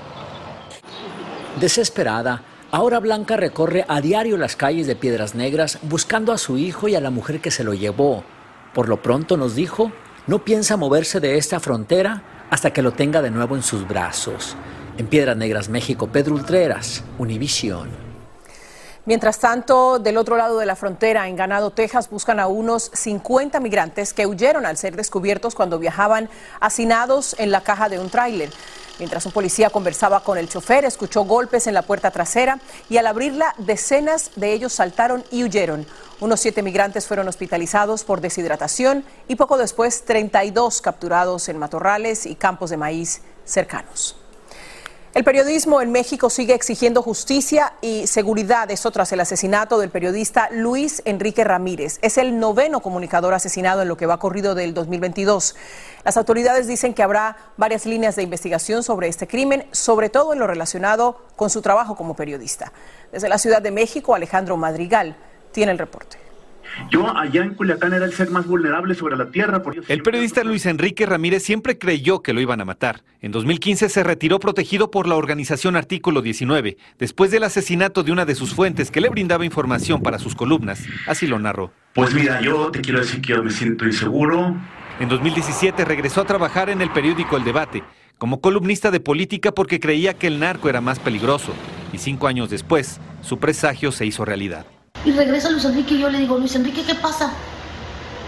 Desesperada, 1.60 2.43
Ahora 2.72 3.00
Blanca 3.00 3.36
recorre 3.36 3.84
a 3.88 4.00
diario 4.00 4.38
las 4.38 4.56
calles 4.56 4.86
de 4.86 4.96
Piedras 4.96 5.34
Negras 5.34 5.80
buscando 5.82 6.32
a 6.32 6.38
su 6.38 6.60
hijo 6.60 6.88
y 6.88 6.94
a 6.94 7.02
la 7.02 7.10
mujer 7.10 7.42
que 7.42 7.50
se 7.50 7.64
lo 7.64 7.74
llevó. 7.74 8.24
Por 8.76 8.88
lo 8.88 9.02
pronto 9.02 9.38
nos 9.38 9.56
dijo, 9.56 9.92
no 10.28 10.46
piensa 10.46 10.78
moverse 10.78 11.20
de 11.20 11.40
esta 11.40 11.60
frontera 11.60 12.22
hasta 12.52 12.72
que 12.72 12.84
lo 12.84 12.92
tenga 12.92 13.24
de 13.24 13.32
nuevo 13.32 13.56
en 13.56 13.64
sus 13.64 13.88
brazos. 13.88 14.56
En 15.00 15.08
Piedras 15.08 15.36
Negras, 15.36 15.68
México, 15.68 16.10
Pedro 16.12 16.36
Ultreras, 16.36 17.04
Univisión. 17.18 17.90
Mientras 19.06 19.40
tanto, 19.40 19.98
del 19.98 20.18
otro 20.18 20.38
lado 20.38 20.60
de 20.60 20.68
la 20.68 20.76
frontera, 20.76 21.28
en 21.28 21.36
Ganado, 21.36 21.72
Texas, 21.72 22.08
buscan 22.12 22.40
a 22.40 22.46
unos 22.46 22.92
50 22.94 23.60
migrantes 23.60 24.14
que 24.14 24.28
huyeron 24.28 24.68
al 24.68 24.78
ser 24.78 24.96
descubiertos 24.96 25.56
cuando 25.56 25.80
viajaban 25.80 26.30
hacinados 26.60 27.36
en 27.40 27.50
la 27.50 27.62
caja 27.62 27.90
de 27.90 27.98
un 27.98 28.12
tráiler. 28.12 28.52
Mientras 29.00 29.25
un 29.25 29.32
policía 29.32 29.70
conversaba 29.70 30.24
con 30.24 30.38
el 30.38 30.50
chofer, 30.50 30.84
escuchó 30.84 31.24
golpes 31.24 31.68
en 31.68 31.74
la 31.74 31.84
puerta 31.84 32.12
trasera 32.12 32.60
y 32.89 32.98
al 32.98 33.08
abrirla, 33.08 33.56
decenas 33.58 34.32
de 34.36 34.51
ellos 34.51 34.74
saltaron 34.74 35.24
y 35.32 35.46
huyeron. 35.46 35.88
Unos 36.20 36.41
siete 36.41 36.62
migrantes 36.62 37.08
fueron 37.08 37.29
hospitalizados 37.29 38.03
por 38.03 38.20
deshidratación 38.20 39.06
y 39.29 39.38
poco 39.38 39.58
después 39.58 40.03
32 40.03 40.82
capturados 40.82 41.48
en 41.48 41.58
matorrales 41.58 42.25
y 42.25 42.36
campos 42.36 42.70
de 42.70 42.77
maíz 42.77 43.22
cercanos. 43.46 44.18
El 45.20 45.26
periodismo 45.26 45.82
en 45.82 45.92
México 45.92 46.30
sigue 46.30 46.54
exigiendo 46.54 47.02
justicia 47.02 47.74
y 47.82 48.08
seguridad. 48.08 48.72
Esto 48.72 48.90
tras 48.90 49.12
el 49.12 49.20
asesinato 49.20 49.78
del 49.78 49.90
periodista 49.90 50.48
Luis 50.50 51.02
Enrique 51.04 51.44
Ramírez. 51.44 52.00
Es 52.02 52.18
el 52.18 52.40
noveno 52.40 52.80
comunicador 52.80 53.34
asesinado 53.34 53.82
en 53.82 53.90
lo 53.90 53.98
que 53.98 54.06
va 54.06 54.18
corrido 54.18 54.56
del 54.56 54.74
2022. 54.74 55.58
Las 56.06 56.16
autoridades 56.16 56.68
dicen 56.68 56.94
que 56.94 57.04
habrá 57.04 57.36
varias 57.58 57.86
líneas 57.86 58.16
de 58.16 58.24
investigación 58.24 58.82
sobre 58.82 59.10
este 59.10 59.28
crimen, 59.28 59.68
sobre 59.74 60.08
todo 60.08 60.32
en 60.32 60.40
lo 60.40 60.48
relacionado 60.48 61.18
con 61.36 61.50
su 61.50 61.62
trabajo 61.62 61.98
como 61.98 62.16
periodista. 62.16 62.72
Desde 63.12 63.28
la 63.28 63.40
Ciudad 63.40 63.62
de 63.62 63.72
México, 63.72 64.16
Alejandro 64.16 64.56
Madrigal 64.56 65.18
tiene 65.52 65.74
el 65.74 65.80
reporte. 65.80 66.29
Yo 66.90 67.16
allá 67.16 67.44
en 67.44 67.54
Culiacán 67.54 67.94
era 67.94 68.06
el 68.06 68.14
ser 68.14 68.30
más 68.32 68.48
vulnerable 68.48 68.96
sobre 68.96 69.16
la 69.18 69.30
tierra. 69.32 69.62
El 69.88 70.02
periodista 70.02 70.44
Luis 70.44 70.66
Enrique 70.66 71.06
Ramírez 71.06 71.44
siempre 71.44 71.78
creyó 71.78 72.22
que 72.22 72.34
lo 72.34 72.42
iban 72.42 72.62
a 72.62 72.66
matar. 72.66 73.04
En 73.22 73.32
2015 73.32 73.90
se 73.90 74.04
retiró 74.04 74.40
protegido 74.40 74.92
por 74.92 75.08
la 75.08 75.16
organización 75.16 75.76
Artículo 75.76 76.22
19, 76.22 76.78
después 76.98 77.32
del 77.32 77.44
asesinato 77.44 78.04
de 78.04 78.12
una 78.12 78.26
de 78.26 78.36
sus 78.36 78.54
fuentes 78.54 78.92
que 78.92 79.02
le 79.02 79.10
brindaba 79.10 79.46
información 79.46 80.02
para 80.02 80.20
sus 80.20 80.36
columnas. 80.36 80.84
Así 81.08 81.28
lo 81.28 81.40
narró. 81.40 81.72
Pues 81.94 82.14
mira, 82.14 82.42
yo 82.42 82.72
te 82.72 82.82
quiero 82.82 83.00
decir 83.00 83.22
que 83.22 83.34
yo 83.34 83.44
me 83.44 83.52
siento 83.52 83.86
inseguro. 83.86 84.56
En 85.00 85.10
2017 85.10 85.86
regresó 85.86 86.22
a 86.22 86.26
trabajar 86.26 86.70
en 86.70 86.82
el 86.82 86.92
periódico 86.92 87.38
El 87.38 87.44
Debate, 87.44 87.84
como 88.18 88.42
columnista 88.42 88.92
de 88.92 89.00
política 89.00 89.54
porque 89.54 89.80
creía 89.80 90.14
que 90.14 90.28
el 90.28 90.40
narco 90.40 90.70
era 90.70 90.82
más 90.82 91.00
peligroso. 91.00 91.54
Y 91.94 91.98
cinco 91.98 92.28
años 92.28 92.50
después, 92.50 93.00
su 93.22 93.40
presagio 93.40 93.92
se 93.92 94.06
hizo 94.06 94.26
realidad. 94.26 94.66
Y 95.06 95.12
regresa 95.12 95.50
Luis 95.50 95.65
Enrique 95.65 95.96
y 95.96 96.00
yo 96.00 96.10
le 96.10 96.20
digo, 96.20 96.38
Luis 96.38 96.56
Enrique, 96.56 96.84
¿qué 96.84 96.96
pasa? 96.96 97.32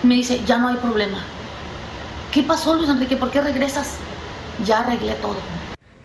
Me 0.04 0.16
dice, 0.16 0.42
ya 0.46 0.58
no 0.58 0.70
hay 0.70 0.78
problema. 0.78 1.20
¿Qué 2.32 2.44
pasó, 2.44 2.76
Luis 2.76 2.90
Enrique? 2.90 3.18
¿Por 3.18 3.30
qué 3.30 3.42
regresas? 3.42 3.98
Ya 4.66 4.80
arreglé 4.80 5.14
todo. 5.16 5.36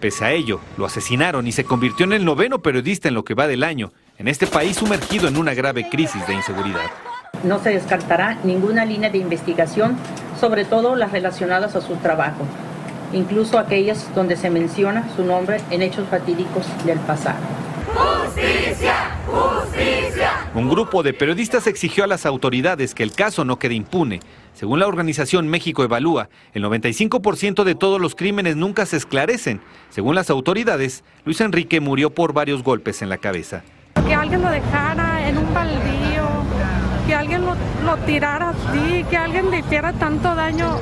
Pese 0.01 0.25
a 0.25 0.33
ello, 0.33 0.61
lo 0.77 0.85
asesinaron 0.85 1.47
y 1.47 1.53
se 1.53 1.65
convirtió 1.65 2.05
en 2.05 2.13
el 2.13 2.25
noveno 2.25 2.61
periodista 2.61 3.09
en 3.09 3.15
lo 3.15 3.25
que 3.25 3.35
va 3.35 3.47
del 3.47 3.63
año, 3.63 3.93
en 4.19 4.29
este 4.29 4.47
país 4.47 4.77
sumergido 4.77 5.29
en 5.29 5.37
una 5.37 5.55
grave 5.55 5.89
crisis 5.89 6.27
de 6.27 6.35
inseguridad. 6.35 6.91
No 7.45 7.63
se 7.63 7.71
descartará 7.71 8.39
ninguna 8.45 8.85
línea 8.85 9.09
de 9.09 9.19
investigación, 9.19 9.97
sobre 10.39 10.65
todo 10.65 10.97
las 10.97 11.13
relacionadas 11.13 11.77
a 11.77 11.81
su 11.81 11.95
trabajo, 11.97 12.45
incluso 13.13 13.59
aquellas 13.59 14.15
donde 14.15 14.37
se 14.37 14.51
menciona 14.51 15.09
su 15.17 15.25
nombre 15.25 15.61
en 15.71 15.83
hechos 15.83 16.09
fatídicos 16.09 16.67
del 16.85 16.99
pasado. 17.01 17.39
¡Justicia! 17.95 19.17
¡Justicia! 19.27 20.33
Un 20.57 20.71
grupo 20.71 21.03
de 21.03 21.13
periodistas 21.13 21.67
exigió 21.67 22.05
a 22.05 22.07
las 22.07 22.25
autoridades 22.25 22.95
que 22.95 23.03
el 23.03 23.13
caso 23.13 23.45
no 23.45 23.59
quede 23.59 23.75
impune. 23.75 24.21
Según 24.55 24.79
la 24.79 24.87
organización 24.87 25.49
México 25.49 25.85
Evalúa, 25.85 26.31
el 26.55 26.65
95% 26.65 27.63
de 27.63 27.75
todos 27.75 28.01
los 28.01 28.15
crímenes 28.15 28.57
nunca 28.57 28.87
se 28.87 28.97
esclarecen. 28.97 29.61
Según 29.91 30.15
las 30.15 30.31
autoridades, 30.31 31.05
Luis 31.27 31.43
Enrique 31.43 31.79
murió 31.81 32.09
por 32.09 32.33
varios 32.33 32.63
golpes 32.63 33.03
en 33.03 33.11
la 33.11 33.19
cabeza. 33.19 33.65
Que 34.07 34.15
alguien 34.15 34.41
lo 34.41 34.49
dejara 34.49 35.29
en 35.29 35.37
un 35.37 35.53
baldío, 35.53 36.27
que 37.07 37.15
alguien 37.15 37.45
lo, 37.45 37.55
lo 37.85 37.99
tirara 38.07 38.49
así, 38.49 39.05
que 39.11 39.17
alguien 39.19 39.51
le 39.51 39.59
hiciera 39.59 39.93
tanto 39.93 40.35
daño, 40.35 40.79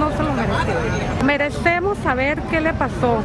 no 0.00 0.10
se 0.16 0.22
lo 0.24 0.32
merece. 0.32 1.24
Merecemos 1.24 1.96
saber 1.98 2.42
qué 2.50 2.60
le 2.60 2.74
pasó. 2.74 3.22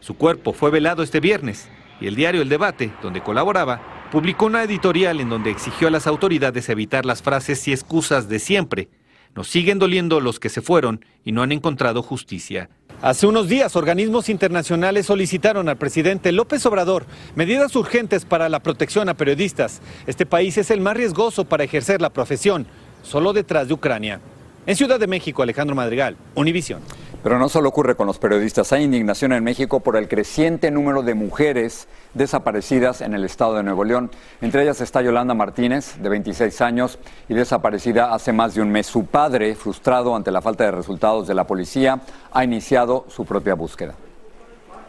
Su 0.00 0.16
cuerpo 0.16 0.52
fue 0.52 0.72
velado 0.72 1.04
este 1.04 1.20
viernes 1.20 1.68
y 2.00 2.08
el 2.08 2.16
diario 2.16 2.42
El 2.42 2.48
Debate, 2.48 2.90
donde 3.00 3.20
colaboraba, 3.20 3.99
publicó 4.10 4.46
una 4.46 4.64
editorial 4.64 5.20
en 5.20 5.28
donde 5.28 5.50
exigió 5.50 5.88
a 5.88 5.90
las 5.90 6.06
autoridades 6.06 6.68
evitar 6.68 7.06
las 7.06 7.22
frases 7.22 7.66
y 7.68 7.72
excusas 7.72 8.28
de 8.28 8.38
siempre. 8.38 8.88
Nos 9.36 9.48
siguen 9.48 9.78
doliendo 9.78 10.20
los 10.20 10.40
que 10.40 10.48
se 10.48 10.62
fueron 10.62 11.04
y 11.24 11.32
no 11.32 11.42
han 11.42 11.52
encontrado 11.52 12.02
justicia. 12.02 12.68
Hace 13.02 13.26
unos 13.26 13.48
días, 13.48 13.76
organismos 13.76 14.28
internacionales 14.28 15.06
solicitaron 15.06 15.68
al 15.68 15.78
presidente 15.78 16.32
López 16.32 16.66
Obrador 16.66 17.06
medidas 17.34 17.74
urgentes 17.76 18.24
para 18.24 18.48
la 18.48 18.60
protección 18.60 19.08
a 19.08 19.14
periodistas. 19.14 19.80
Este 20.06 20.26
país 20.26 20.58
es 20.58 20.70
el 20.70 20.80
más 20.80 20.96
riesgoso 20.96 21.44
para 21.44 21.64
ejercer 21.64 22.02
la 22.02 22.10
profesión, 22.10 22.66
solo 23.02 23.32
detrás 23.32 23.68
de 23.68 23.74
Ucrania. 23.74 24.20
En 24.66 24.76
Ciudad 24.76 25.00
de 25.00 25.06
México, 25.06 25.42
Alejandro 25.42 25.74
Madrigal, 25.74 26.16
Univisión. 26.34 26.82
Pero 27.22 27.38
no 27.38 27.50
solo 27.50 27.68
ocurre 27.68 27.96
con 27.96 28.06
los 28.06 28.18
periodistas, 28.18 28.72
hay 28.72 28.84
indignación 28.84 29.34
en 29.34 29.44
México 29.44 29.80
por 29.80 29.96
el 29.96 30.08
creciente 30.08 30.70
número 30.70 31.02
de 31.02 31.12
mujeres 31.12 31.86
desaparecidas 32.14 33.02
en 33.02 33.12
el 33.12 33.24
estado 33.24 33.56
de 33.56 33.62
Nuevo 33.62 33.84
León. 33.84 34.10
Entre 34.40 34.62
ellas 34.62 34.80
está 34.80 35.02
Yolanda 35.02 35.34
Martínez, 35.34 36.00
de 36.00 36.08
26 36.08 36.58
años, 36.62 36.98
y 37.28 37.34
desaparecida 37.34 38.14
hace 38.14 38.32
más 38.32 38.54
de 38.54 38.62
un 38.62 38.70
mes. 38.70 38.86
Su 38.86 39.04
padre, 39.04 39.54
frustrado 39.54 40.16
ante 40.16 40.30
la 40.30 40.40
falta 40.40 40.64
de 40.64 40.70
resultados 40.70 41.28
de 41.28 41.34
la 41.34 41.46
policía, 41.46 42.00
ha 42.32 42.42
iniciado 42.42 43.04
su 43.08 43.26
propia 43.26 43.54
búsqueda. 43.54 43.94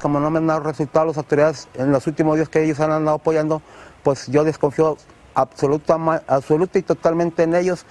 Como 0.02 0.22
no 0.22 0.32
me 0.32 0.38
han 0.38 0.48
dado 0.48 0.62
resultados 0.62 1.10
las 1.10 1.18
autoridades 1.18 1.68
en 1.74 1.92
los 1.92 2.08
últimos 2.08 2.38
días 2.38 2.48
que 2.48 2.64
ellos 2.64 2.80
han 2.80 2.92
andado 2.92 3.18
apoyando, 3.18 3.62
pues 4.04 4.28
yo 4.28 4.46
desconfío 4.46 4.96
absoluta, 5.34 5.96
absoluta 6.28 6.80
y 6.80 6.82
totalmente 6.82 7.44
en 7.44 7.56
ellos 7.56 7.86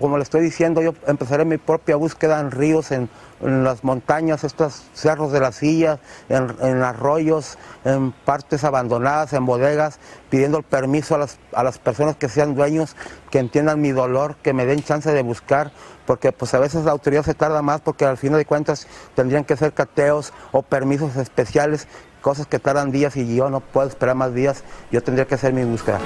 como 0.00 0.16
le 0.16 0.24
estoy 0.24 0.42
diciendo, 0.42 0.82
yo 0.82 0.94
empezaré 1.06 1.44
mi 1.44 1.56
propia 1.56 1.96
búsqueda 1.96 2.40
en 2.40 2.50
ríos, 2.50 2.90
en, 2.90 3.08
las 3.40 3.84
montañas, 3.84 4.42
estos 4.42 4.84
cerros 4.94 5.30
de 5.30 5.40
la 5.40 5.52
silla, 5.52 5.98
en, 6.30 6.82
arroyos, 6.82 7.58
en 7.84 8.12
partes 8.12 8.64
abandonadas, 8.64 9.34
en 9.34 9.44
bodegas, 9.44 9.98
pidiendo 10.30 10.56
el 10.56 10.64
permiso 10.64 11.14
a 11.16 11.18
las, 11.18 11.38
a 11.52 11.62
las 11.62 11.78
personas 11.78 12.16
que 12.16 12.30
sean 12.30 12.54
dueños, 12.54 12.96
que 13.30 13.40
entiendan 13.40 13.82
mi 13.82 13.92
dolor, 13.92 14.36
que 14.36 14.54
me 14.54 14.64
den 14.64 14.82
chance 14.82 15.12
de 15.12 15.22
buscar, 15.22 15.72
porque 16.06 16.32
pues 16.32 16.54
a 16.54 16.58
veces 16.58 16.84
la 16.84 16.92
autoridad 16.92 17.22
se 17.22 17.34
tarda 17.34 17.60
más 17.60 17.82
porque 17.82 18.06
al 18.06 18.16
final 18.16 18.38
de 18.38 18.46
cuentas 18.46 18.86
tendrían 19.14 19.44
que 19.44 19.56
ser 19.56 19.74
cateos 19.74 20.32
o 20.52 20.62
permisos 20.62 21.16
especiales 21.16 21.86
cosas 22.24 22.46
que 22.46 22.58
tardan 22.58 22.90
días 22.90 23.18
y 23.18 23.36
yo 23.36 23.50
no 23.50 23.60
puedo 23.60 23.86
esperar 23.86 24.16
más 24.16 24.32
días, 24.34 24.64
yo 24.90 25.02
tendría 25.02 25.26
que 25.26 25.34
hacer 25.34 25.52
mi 25.52 25.62
búsqueda. 25.62 25.98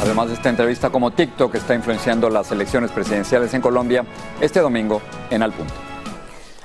Además 0.00 0.28
de 0.28 0.34
esta 0.34 0.48
entrevista 0.48 0.88
como 0.90 1.10
TikTok 1.10 1.52
está 1.56 1.74
influenciando 1.74 2.30
las 2.30 2.52
elecciones 2.52 2.92
presidenciales 2.92 3.52
en 3.54 3.60
Colombia 3.60 4.04
este 4.40 4.60
domingo 4.60 5.02
en 5.30 5.42
Al 5.42 5.52
Punto. 5.52 5.93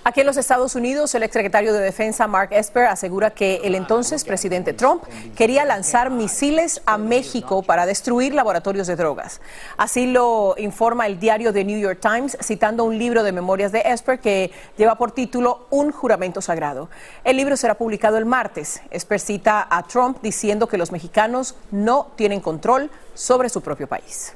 Aquí 0.09 0.21
en 0.21 0.25
los 0.25 0.37
Estados 0.37 0.73
Unidos, 0.73 1.13
el 1.13 1.21
exsecretario 1.21 1.71
de 1.71 1.81
Defensa 1.81 2.25
Mark 2.25 2.49
Esper 2.51 2.87
asegura 2.87 3.29
que 3.29 3.61
el 3.63 3.75
entonces 3.75 4.25
presidente 4.25 4.73
Trump 4.73 5.03
quería 5.35 5.65
lanzar 5.65 6.09
misiles 6.09 6.81
a 6.87 6.97
México 6.97 7.61
para 7.61 7.85
destruir 7.85 8.33
laboratorios 8.33 8.87
de 8.87 8.95
drogas. 8.95 9.39
Así 9.77 10.07
lo 10.07 10.55
informa 10.57 11.05
el 11.05 11.19
diario 11.19 11.53
The 11.53 11.63
New 11.63 11.79
York 11.79 11.99
Times, 12.01 12.39
citando 12.41 12.85
un 12.85 12.97
libro 12.97 13.21
de 13.21 13.31
memorias 13.31 13.71
de 13.71 13.83
Esper 13.85 14.19
que 14.19 14.49
lleva 14.77 14.95
por 14.95 15.11
título 15.11 15.67
Un 15.69 15.91
juramento 15.91 16.41
sagrado. 16.41 16.89
El 17.23 17.37
libro 17.37 17.55
será 17.55 17.75
publicado 17.75 18.17
el 18.17 18.25
martes. 18.25 18.81
Esper 18.89 19.19
cita 19.19 19.67
a 19.69 19.83
Trump 19.83 20.23
diciendo 20.23 20.67
que 20.67 20.79
los 20.79 20.91
mexicanos 20.91 21.53
no 21.69 22.07
tienen 22.15 22.39
control 22.39 22.89
sobre 23.13 23.47
su 23.49 23.61
propio 23.61 23.85
país. 23.85 24.33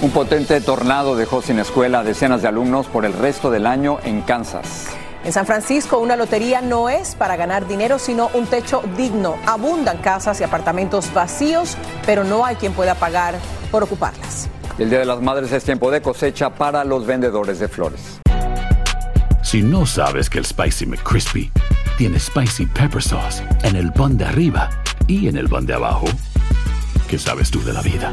Un 0.00 0.10
potente 0.10 0.60
tornado 0.60 1.16
dejó 1.16 1.42
sin 1.42 1.58
escuela 1.58 2.00
a 2.00 2.04
decenas 2.04 2.42
de 2.42 2.48
alumnos 2.48 2.86
por 2.86 3.04
el 3.04 3.12
resto 3.12 3.50
del 3.50 3.66
año 3.66 3.98
en 4.04 4.22
Kansas. 4.22 4.88
En 5.24 5.32
San 5.32 5.44
Francisco, 5.44 5.98
una 5.98 6.14
lotería 6.14 6.60
no 6.60 6.88
es 6.88 7.16
para 7.16 7.36
ganar 7.36 7.66
dinero, 7.66 7.98
sino 7.98 8.30
un 8.34 8.46
techo 8.46 8.82
digno. 8.96 9.36
Abundan 9.44 9.98
casas 9.98 10.40
y 10.40 10.44
apartamentos 10.44 11.12
vacíos, 11.12 11.76
pero 12.06 12.22
no 12.22 12.44
hay 12.44 12.56
quien 12.56 12.72
pueda 12.72 12.94
pagar 12.94 13.34
por 13.72 13.82
ocuparlas. 13.82 14.48
El 14.78 14.90
Día 14.90 15.00
de 15.00 15.04
las 15.04 15.20
Madres 15.20 15.50
es 15.50 15.64
tiempo 15.64 15.90
de 15.90 16.00
cosecha 16.00 16.50
para 16.50 16.84
los 16.84 17.04
vendedores 17.04 17.58
de 17.58 17.66
flores. 17.66 18.20
Si 19.42 19.62
no 19.62 19.86
sabes 19.86 20.30
que 20.30 20.38
el 20.38 20.46
Spicy 20.46 20.86
McCrispy 20.86 21.50
tiene 21.96 22.20
Spicy 22.20 22.66
Pepper 22.66 23.02
Sauce 23.02 23.42
en 23.64 23.74
el 23.74 23.92
pan 23.92 24.16
de 24.16 24.26
arriba 24.26 24.70
y 25.08 25.26
en 25.26 25.36
el 25.36 25.48
pan 25.48 25.66
de 25.66 25.74
abajo, 25.74 26.06
¿qué 27.08 27.18
sabes 27.18 27.50
tú 27.50 27.62
de 27.64 27.72
la 27.72 27.82
vida? 27.82 28.12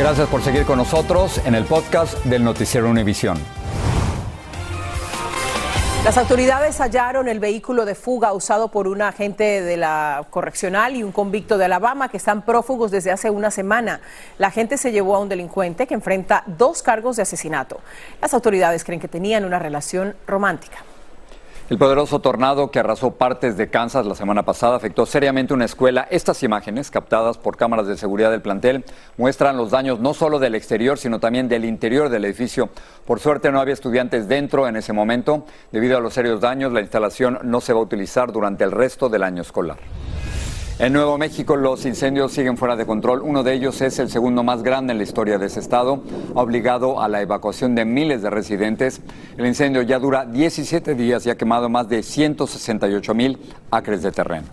Gracias 0.00 0.30
por 0.30 0.40
seguir 0.40 0.64
con 0.64 0.78
nosotros 0.78 1.42
en 1.44 1.54
el 1.54 1.66
podcast 1.66 2.24
del 2.24 2.42
Noticiero 2.42 2.88
Univisión. 2.88 3.36
Las 6.06 6.16
autoridades 6.16 6.80
hallaron 6.80 7.28
el 7.28 7.38
vehículo 7.38 7.84
de 7.84 7.94
fuga 7.94 8.32
usado 8.32 8.68
por 8.68 8.88
un 8.88 9.02
agente 9.02 9.60
de 9.60 9.76
la 9.76 10.24
correccional 10.30 10.96
y 10.96 11.02
un 11.02 11.12
convicto 11.12 11.58
de 11.58 11.66
Alabama 11.66 12.08
que 12.08 12.16
están 12.16 12.46
prófugos 12.46 12.90
desde 12.90 13.10
hace 13.10 13.28
una 13.28 13.50
semana. 13.50 14.00
La 14.38 14.46
agente 14.46 14.78
se 14.78 14.90
llevó 14.90 15.16
a 15.16 15.18
un 15.18 15.28
delincuente 15.28 15.86
que 15.86 15.92
enfrenta 15.92 16.44
dos 16.46 16.82
cargos 16.82 17.16
de 17.16 17.22
asesinato. 17.22 17.82
Las 18.22 18.32
autoridades 18.32 18.84
creen 18.84 19.00
que 19.00 19.08
tenían 19.08 19.44
una 19.44 19.58
relación 19.58 20.16
romántica. 20.26 20.78
El 21.70 21.78
poderoso 21.78 22.18
tornado 22.18 22.72
que 22.72 22.80
arrasó 22.80 23.12
partes 23.12 23.56
de 23.56 23.70
Kansas 23.70 24.04
la 24.04 24.16
semana 24.16 24.42
pasada 24.42 24.74
afectó 24.74 25.06
seriamente 25.06 25.54
una 25.54 25.66
escuela. 25.66 26.04
Estas 26.10 26.42
imágenes, 26.42 26.90
captadas 26.90 27.38
por 27.38 27.56
cámaras 27.56 27.86
de 27.86 27.96
seguridad 27.96 28.32
del 28.32 28.42
plantel, 28.42 28.84
muestran 29.16 29.56
los 29.56 29.70
daños 29.70 30.00
no 30.00 30.12
solo 30.12 30.40
del 30.40 30.56
exterior, 30.56 30.98
sino 30.98 31.20
también 31.20 31.48
del 31.48 31.64
interior 31.64 32.08
del 32.08 32.24
edificio. 32.24 32.70
Por 33.06 33.20
suerte 33.20 33.52
no 33.52 33.60
había 33.60 33.74
estudiantes 33.74 34.26
dentro 34.26 34.66
en 34.66 34.74
ese 34.74 34.92
momento. 34.92 35.46
Debido 35.70 35.96
a 35.96 36.00
los 36.00 36.12
serios 36.12 36.40
daños, 36.40 36.72
la 36.72 36.80
instalación 36.80 37.38
no 37.44 37.60
se 37.60 37.72
va 37.72 37.78
a 37.78 37.84
utilizar 37.84 38.32
durante 38.32 38.64
el 38.64 38.72
resto 38.72 39.08
del 39.08 39.22
año 39.22 39.42
escolar. 39.42 39.78
En 40.80 40.94
Nuevo 40.94 41.18
México 41.18 41.56
los 41.56 41.84
incendios 41.84 42.32
siguen 42.32 42.56
fuera 42.56 42.74
de 42.74 42.86
control. 42.86 43.20
Uno 43.20 43.42
de 43.42 43.52
ellos 43.52 43.82
es 43.82 43.98
el 43.98 44.08
segundo 44.08 44.42
más 44.42 44.62
grande 44.62 44.92
en 44.92 44.96
la 44.96 45.04
historia 45.04 45.36
de 45.36 45.44
ese 45.44 45.60
estado, 45.60 46.02
obligado 46.32 47.02
a 47.02 47.08
la 47.08 47.20
evacuación 47.20 47.74
de 47.74 47.84
miles 47.84 48.22
de 48.22 48.30
residentes. 48.30 49.02
El 49.36 49.44
incendio 49.44 49.82
ya 49.82 49.98
dura 49.98 50.24
17 50.24 50.94
días 50.94 51.26
y 51.26 51.30
ha 51.30 51.36
quemado 51.36 51.68
más 51.68 51.86
de 51.90 52.02
168 52.02 53.12
mil 53.12 53.38
acres 53.70 54.00
de 54.00 54.10
terreno. 54.10 54.46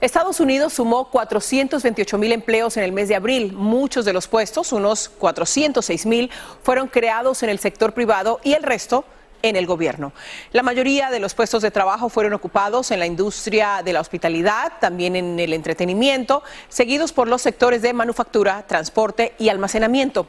Estados 0.00 0.40
Unidos 0.40 0.72
sumó 0.72 1.10
428 1.10 2.16
mil 2.16 2.32
empleos 2.32 2.78
en 2.78 2.84
el 2.84 2.92
mes 2.92 3.08
de 3.08 3.16
abril. 3.16 3.52
Muchos 3.52 4.06
de 4.06 4.14
los 4.14 4.28
puestos, 4.28 4.72
unos 4.72 5.10
406 5.10 6.06
mil, 6.06 6.30
fueron 6.62 6.88
creados 6.88 7.42
en 7.42 7.50
el 7.50 7.58
sector 7.58 7.92
privado 7.92 8.40
y 8.42 8.54
el 8.54 8.62
resto 8.62 9.04
en 9.48 9.56
el 9.56 9.66
gobierno. 9.66 10.12
La 10.52 10.62
mayoría 10.62 11.10
de 11.10 11.20
los 11.20 11.34
puestos 11.34 11.62
de 11.62 11.70
trabajo 11.70 12.08
fueron 12.08 12.32
ocupados 12.32 12.90
en 12.90 12.98
la 12.98 13.06
industria 13.06 13.82
de 13.84 13.92
la 13.92 14.00
hospitalidad, 14.00 14.72
también 14.80 15.16
en 15.16 15.38
el 15.38 15.52
entretenimiento, 15.52 16.42
seguidos 16.68 17.12
por 17.12 17.28
los 17.28 17.42
sectores 17.42 17.82
de 17.82 17.92
manufactura, 17.92 18.64
transporte 18.66 19.34
y 19.38 19.48
almacenamiento. 19.48 20.26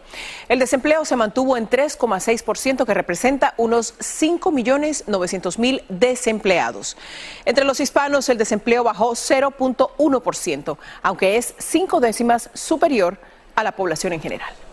El 0.49 0.59
desempleo 0.59 1.05
se 1.05 1.15
mantuvo 1.15 1.57
en 1.57 1.69
3,6%, 1.69 2.85
que 2.85 2.93
representa 2.93 3.53
unos 3.57 3.93
5 3.99 4.51
millones 4.51 5.03
900 5.07 5.59
mil 5.59 5.83
desempleados. 5.89 6.97
Entre 7.45 7.65
los 7.65 7.79
hispanos, 7.79 8.29
el 8.29 8.37
desempleo 8.37 8.83
bajó 8.83 9.11
0.1%, 9.11 10.77
aunque 11.01 11.37
es 11.37 11.55
cinco 11.57 11.99
décimas 11.99 12.49
superior 12.53 13.17
a 13.55 13.63
la 13.63 13.71
población 13.73 14.13
en 14.13 14.21
general. 14.21 14.66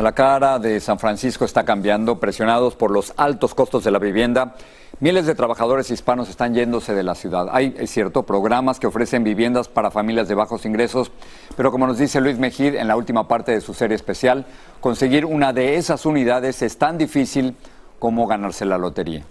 La 0.00 0.12
cara 0.12 0.58
de 0.58 0.80
San 0.80 0.98
Francisco 0.98 1.44
está 1.44 1.64
cambiando, 1.64 2.18
presionados 2.18 2.74
por 2.74 2.90
los 2.90 3.12
altos 3.18 3.54
costos 3.54 3.84
de 3.84 3.90
la 3.90 3.98
vivienda. 3.98 4.54
Miles 5.00 5.26
de 5.26 5.34
trabajadores 5.34 5.90
hispanos 5.90 6.30
están 6.30 6.54
yéndose 6.54 6.94
de 6.94 7.02
la 7.02 7.14
ciudad. 7.14 7.48
Hay, 7.52 7.74
es 7.78 7.90
cierto, 7.90 8.22
programas 8.22 8.80
que 8.80 8.86
ofrecen 8.86 9.22
viviendas 9.22 9.68
para 9.68 9.90
familias 9.90 10.28
de 10.28 10.34
bajos 10.34 10.64
ingresos, 10.64 11.12
pero 11.56 11.70
como 11.70 11.86
nos 11.86 11.98
dice 11.98 12.22
Luis 12.22 12.38
Mejid 12.38 12.74
en 12.74 12.88
la 12.88 12.96
última 12.96 13.28
parte 13.28 13.52
de 13.52 13.60
su 13.60 13.74
serie 13.74 13.94
especial, 13.94 14.46
conseguir 14.80 15.26
una 15.26 15.52
de 15.52 15.76
esas 15.76 16.06
unidades 16.06 16.62
es 16.62 16.78
tan 16.78 16.96
difícil 16.96 17.54
como 17.98 18.26
ganarse 18.26 18.64
la 18.64 18.78
lotería. 18.78 19.22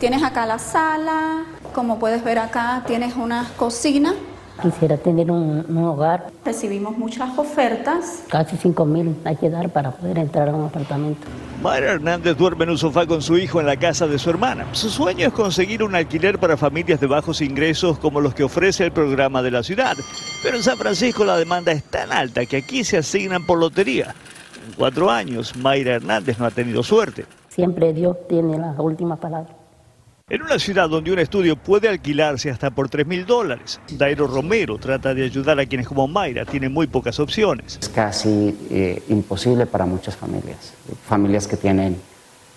Tienes 0.00 0.22
acá 0.22 0.46
la 0.46 0.58
sala, 0.58 1.44
como 1.74 1.98
puedes 1.98 2.24
ver 2.24 2.38
acá 2.38 2.84
tienes 2.86 3.16
una 3.16 3.50
cocina 3.58 4.14
Quisiera 4.62 4.96
tener 4.96 5.30
un, 5.30 5.64
un 5.68 5.84
hogar. 5.84 6.28
Recibimos 6.44 6.96
muchas 6.96 7.36
ofertas. 7.38 8.24
Casi 8.28 8.56
5 8.56 8.84
mil 8.84 9.16
hay 9.24 9.36
que 9.36 9.50
dar 9.50 9.68
para 9.70 9.90
poder 9.90 10.18
entrar 10.18 10.48
a 10.48 10.52
un 10.52 10.66
apartamento. 10.66 11.26
Mayra 11.62 11.92
Hernández 11.92 12.36
duerme 12.36 12.64
en 12.64 12.70
un 12.70 12.78
sofá 12.78 13.06
con 13.06 13.22
su 13.22 13.36
hijo 13.38 13.60
en 13.60 13.66
la 13.66 13.76
casa 13.76 14.06
de 14.06 14.18
su 14.18 14.30
hermana. 14.30 14.66
Su 14.72 14.90
sueño 14.90 15.26
es 15.26 15.32
conseguir 15.32 15.82
un 15.82 15.94
alquiler 15.94 16.38
para 16.38 16.56
familias 16.56 17.00
de 17.00 17.06
bajos 17.06 17.40
ingresos 17.40 17.98
como 17.98 18.20
los 18.20 18.34
que 18.34 18.44
ofrece 18.44 18.84
el 18.84 18.92
programa 18.92 19.42
de 19.42 19.50
la 19.50 19.62
ciudad. 19.62 19.96
Pero 20.42 20.56
en 20.56 20.62
San 20.62 20.76
Francisco 20.76 21.24
la 21.24 21.36
demanda 21.36 21.72
es 21.72 21.82
tan 21.84 22.12
alta 22.12 22.46
que 22.46 22.58
aquí 22.58 22.84
se 22.84 22.98
asignan 22.98 23.46
por 23.46 23.58
lotería. 23.58 24.14
En 24.66 24.74
cuatro 24.74 25.10
años, 25.10 25.56
Mayra 25.56 25.94
Hernández 25.94 26.38
no 26.38 26.46
ha 26.46 26.50
tenido 26.50 26.82
suerte. 26.82 27.26
Siempre 27.48 27.92
Dios 27.92 28.16
tiene 28.28 28.58
la 28.58 28.72
última 28.78 29.16
palabra. 29.16 29.63
En 30.30 30.40
una 30.40 30.58
ciudad 30.58 30.88
donde 30.88 31.12
un 31.12 31.18
estudio 31.18 31.54
puede 31.54 31.86
alquilarse 31.86 32.48
hasta 32.48 32.70
por 32.70 32.88
3 32.88 33.06
mil 33.06 33.26
dólares, 33.26 33.78
Dairo 33.92 34.26
Romero 34.26 34.78
trata 34.78 35.12
de 35.12 35.22
ayudar 35.22 35.60
a 35.60 35.66
quienes 35.66 35.86
como 35.86 36.08
Mayra 36.08 36.46
tienen 36.46 36.72
muy 36.72 36.86
pocas 36.86 37.20
opciones. 37.20 37.78
Es 37.78 37.90
casi 37.90 38.56
eh, 38.70 39.02
imposible 39.10 39.66
para 39.66 39.84
muchas 39.84 40.16
familias, 40.16 40.72
familias 41.06 41.46
que 41.46 41.58
tienen 41.58 42.00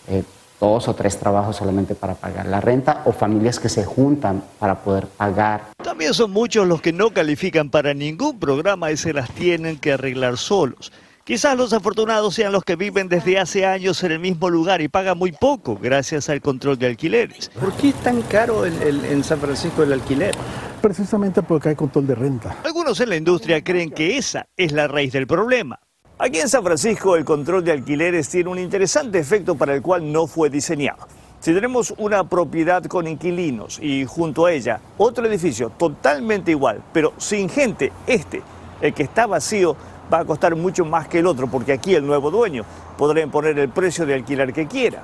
eh, 0.08 0.24
dos 0.62 0.88
o 0.88 0.96
tres 0.96 1.20
trabajos 1.20 1.58
solamente 1.58 1.94
para 1.94 2.16
pagar 2.16 2.46
la 2.46 2.62
renta 2.62 3.02
o 3.04 3.12
familias 3.12 3.60
que 3.60 3.68
se 3.68 3.84
juntan 3.84 4.46
para 4.60 4.82
poder 4.82 5.06
pagar. 5.08 5.66
También 5.84 6.14
son 6.14 6.32
muchos 6.32 6.66
los 6.66 6.82
que 6.82 6.94
no 6.94 7.10
califican 7.10 7.70
para 7.70 7.94
ningún 7.94 8.40
programa 8.40 8.94
y 8.94 8.98
se 8.98 9.12
las 9.12 9.30
tienen 9.32 9.78
que 9.78 9.92
arreglar 9.92 10.38
solos. 10.38 10.94
Quizás 11.28 11.58
los 11.58 11.74
afortunados 11.74 12.34
sean 12.36 12.54
los 12.54 12.64
que 12.64 12.78
viven 12.78 13.10
desde 13.10 13.38
hace 13.38 13.66
años 13.66 14.02
en 14.02 14.14
el 14.14 14.20
mismo 14.20 14.50
lugar 14.50 14.80
y 14.80 14.88
pagan 14.88 15.18
muy 15.18 15.34
poco 15.34 15.76
gracias 15.76 16.30
al 16.30 16.40
control 16.40 16.78
de 16.80 16.86
alquileres. 16.88 17.50
¿Por 17.60 17.74
qué 17.74 17.90
es 17.90 17.96
tan 17.96 18.22
caro 18.22 18.64
el- 18.64 18.82
el- 18.82 19.04
en 19.04 19.26
San 19.26 19.38
Francisco 19.42 19.84
el 19.84 19.92
alquiler? 19.92 20.34
Precisamente 20.82 21.42
porque 21.44 21.68
hay 21.68 21.76
control 21.76 22.08
de 22.08 22.16
renta. 22.16 22.56
Algunos 22.64 23.02
en 23.02 23.10
la 23.10 23.18
industria 23.18 23.62
creen 23.62 23.92
que 23.92 24.18
esa 24.18 24.48
es 24.56 24.72
la 24.72 24.88
raíz 24.88 25.12
del 25.12 25.28
problema. 25.28 25.78
Aquí 26.18 26.40
en 26.40 26.48
San 26.48 26.64
Francisco 26.64 27.18
el 27.18 27.26
control 27.26 27.62
de 27.66 27.74
alquileres 27.74 28.30
tiene 28.30 28.50
un 28.50 28.58
interesante 28.60 29.20
efecto 29.20 29.56
para 29.56 29.76
el 29.76 29.82
cual 29.82 30.10
no 30.10 30.28
fue 30.28 30.50
diseñado. 30.50 31.10
Si 31.42 31.54
tenemos 31.54 31.94
una 31.98 32.24
propiedad 32.30 32.86
con 32.86 33.06
inquilinos 33.06 33.80
y 33.82 34.06
junto 34.06 34.46
a 34.46 34.54
ella 34.54 34.80
otro 34.98 35.26
edificio 35.26 35.72
totalmente 35.72 36.52
igual, 36.52 36.82
pero 36.94 37.12
sin 37.18 37.50
gente, 37.50 37.92
este, 38.08 38.42
el 38.80 38.94
que 38.94 39.04
está 39.04 39.28
vacío, 39.28 39.76
va 40.12 40.20
a 40.20 40.26
costar 40.26 40.56
mucho 40.56 40.86
más 40.86 41.08
que 41.08 41.20
el 41.20 41.28
otro, 41.28 41.48
porque 41.48 41.74
aquí 41.74 41.96
el 41.96 42.06
nuevo 42.06 42.32
dueño 42.32 42.64
podrá 42.98 43.22
imponer 43.22 43.58
el 43.60 43.70
precio 43.70 44.06
de 44.06 44.16
alquiler 44.16 44.54
que 44.54 44.68
quiera. 44.68 45.04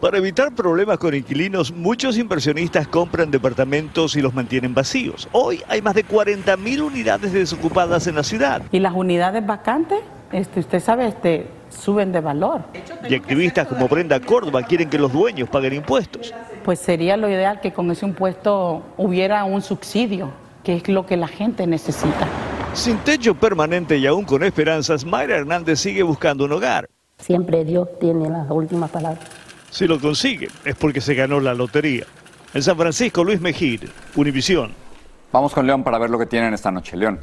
Para 0.00 0.16
evitar 0.16 0.54
problemas 0.54 0.98
con 0.98 1.14
inquilinos, 1.14 1.72
muchos 1.72 2.16
inversionistas 2.16 2.88
compran 2.88 3.30
departamentos 3.30 4.16
y 4.16 4.22
los 4.22 4.32
mantienen 4.32 4.72
vacíos. 4.72 5.28
Hoy 5.32 5.62
hay 5.68 5.82
más 5.82 5.94
de 5.94 6.06
40.000 6.06 6.80
unidades 6.80 7.32
desocupadas 7.32 8.06
en 8.06 8.14
la 8.14 8.22
ciudad. 8.22 8.62
¿Y 8.72 8.78
las 8.78 8.94
unidades 8.94 9.44
vacantes? 9.46 9.98
este, 10.32 10.60
usted 10.60 10.80
sabe, 10.80 11.08
este, 11.08 11.46
suben 11.70 12.12
de 12.12 12.20
valor. 12.20 12.62
Y 13.08 13.14
activistas 13.14 13.66
como 13.66 13.88
Brenda 13.88 14.20
Córdoba 14.20 14.62
quieren 14.62 14.88
que 14.88 14.98
los 14.98 15.12
dueños 15.12 15.48
paguen 15.48 15.74
impuestos. 15.74 16.32
Pues 16.64 16.78
sería 16.78 17.16
lo 17.16 17.28
ideal 17.28 17.60
que 17.60 17.72
con 17.72 17.90
ese 17.90 18.06
impuesto 18.06 18.82
hubiera 18.96 19.44
un 19.44 19.62
subsidio, 19.62 20.30
que 20.62 20.76
es 20.76 20.88
lo 20.88 21.06
que 21.06 21.16
la 21.16 21.28
gente 21.28 21.66
necesita. 21.66 22.28
Sin 22.74 22.98
techo 22.98 23.34
permanente 23.34 23.98
y 23.98 24.06
aún 24.06 24.24
con 24.24 24.42
esperanzas, 24.44 25.04
Mayra 25.04 25.36
Hernández 25.36 25.80
sigue 25.80 26.02
buscando 26.02 26.44
un 26.44 26.52
hogar. 26.52 26.88
Siempre 27.18 27.64
Dios 27.64 27.88
tiene 27.98 28.30
la 28.30 28.44
última 28.50 28.86
palabra. 28.86 29.20
Si 29.70 29.86
lo 29.86 30.00
consigue, 30.00 30.48
es 30.64 30.76
porque 30.76 31.00
se 31.00 31.14
ganó 31.14 31.40
la 31.40 31.52
lotería. 31.52 32.06
En 32.54 32.62
San 32.62 32.76
Francisco, 32.76 33.22
Luis 33.22 33.40
Mejid, 33.40 33.82
Univisión. 34.16 34.72
Vamos 35.32 35.52
con 35.52 35.66
León 35.66 35.84
para 35.84 35.98
ver 35.98 36.10
lo 36.10 36.18
que 36.18 36.26
tienen 36.26 36.54
esta 36.54 36.70
noche. 36.70 36.96
León. 36.96 37.20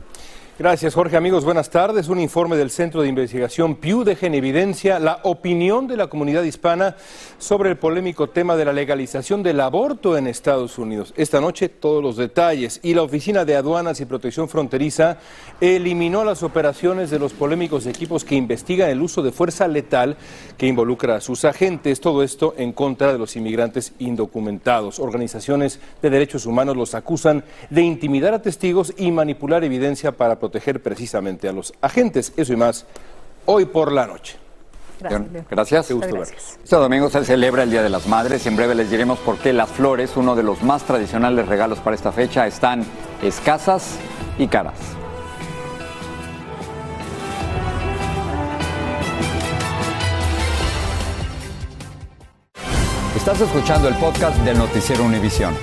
Gracias, 0.59 0.95
Jorge. 0.95 1.15
Amigos, 1.15 1.45
buenas 1.45 1.69
tardes. 1.69 2.09
Un 2.09 2.19
informe 2.19 2.57
del 2.57 2.71
Centro 2.71 3.03
de 3.03 3.07
Investigación 3.07 3.75
Pew 3.75 4.03
deja 4.03 4.25
en 4.25 4.33
evidencia 4.33 4.97
la 4.97 5.19
opinión 5.21 5.85
de 5.85 5.95
la 5.95 6.07
comunidad 6.07 6.41
hispana 6.41 6.95
sobre 7.37 7.69
el 7.69 7.77
polémico 7.77 8.29
tema 8.29 8.55
de 8.55 8.65
la 8.65 8.73
legalización 8.73 9.43
del 9.43 9.59
aborto 9.59 10.17
en 10.17 10.25
Estados 10.25 10.79
Unidos. 10.79 11.13
Esta 11.15 11.39
noche 11.39 11.69
todos 11.69 12.01
los 12.01 12.17
detalles 12.17 12.79
y 12.81 12.95
la 12.95 13.03
Oficina 13.03 13.45
de 13.45 13.55
Aduanas 13.55 14.01
y 14.01 14.05
Protección 14.05 14.49
Fronteriza 14.49 15.19
eliminó 15.61 16.25
las 16.25 16.41
operaciones 16.41 17.11
de 17.11 17.19
los 17.19 17.33
polémicos 17.33 17.85
equipos 17.85 18.25
que 18.25 18.33
investigan 18.33 18.89
el 18.89 19.03
uso 19.03 19.21
de 19.21 19.31
fuerza 19.31 19.67
letal 19.67 20.17
que 20.57 20.65
involucra 20.65 21.17
a 21.17 21.21
sus 21.21 21.45
agentes. 21.45 22.01
Todo 22.01 22.23
esto 22.23 22.55
en 22.57 22.71
contra 22.71 23.13
de 23.13 23.19
los 23.19 23.35
inmigrantes 23.35 23.93
indocumentados. 23.99 24.97
Organizaciones 24.97 25.79
de 26.01 26.09
derechos 26.09 26.47
humanos 26.47 26.75
los 26.75 26.95
acusan 26.95 27.43
de 27.69 27.83
intimidar 27.83 28.33
a 28.33 28.41
testigos 28.41 28.91
y 28.97 29.11
manipular 29.11 29.63
evidencia 29.63 30.13
para 30.13 30.39
proteger 30.39 30.46
precisamente 30.81 31.47
a 31.47 31.53
los 31.53 31.73
agentes. 31.81 32.33
Eso 32.37 32.53
y 32.53 32.55
más 32.55 32.85
hoy 33.45 33.65
por 33.65 33.91
la 33.91 34.07
noche. 34.07 34.37
Gracias. 35.49 35.87
Qué 35.87 35.93
gusto 35.93 36.15
Gracias. 36.15 36.59
Este 36.63 36.75
domingo 36.75 37.09
se 37.09 37.23
celebra 37.23 37.63
el 37.63 37.71
Día 37.71 37.83
de 37.83 37.89
las 37.89 38.07
Madres 38.07 38.45
y 38.45 38.49
en 38.49 38.55
breve 38.55 38.75
les 38.75 38.89
diremos 38.89 39.19
por 39.19 39.37
qué 39.37 39.53
las 39.53 39.69
flores, 39.69 40.17
uno 40.17 40.35
de 40.35 40.43
los 40.43 40.63
más 40.63 40.83
tradicionales 40.83 41.47
regalos 41.47 41.79
para 41.79 41.95
esta 41.95 42.11
fecha, 42.11 42.47
están 42.47 42.83
escasas 43.21 43.97
y 44.37 44.47
caras. 44.47 44.77
Estás 53.15 53.41
escuchando 53.41 53.87
el 53.89 53.95
podcast 53.95 54.37
del 54.43 54.57
Noticiero 54.57 55.03
Univisión. 55.03 55.53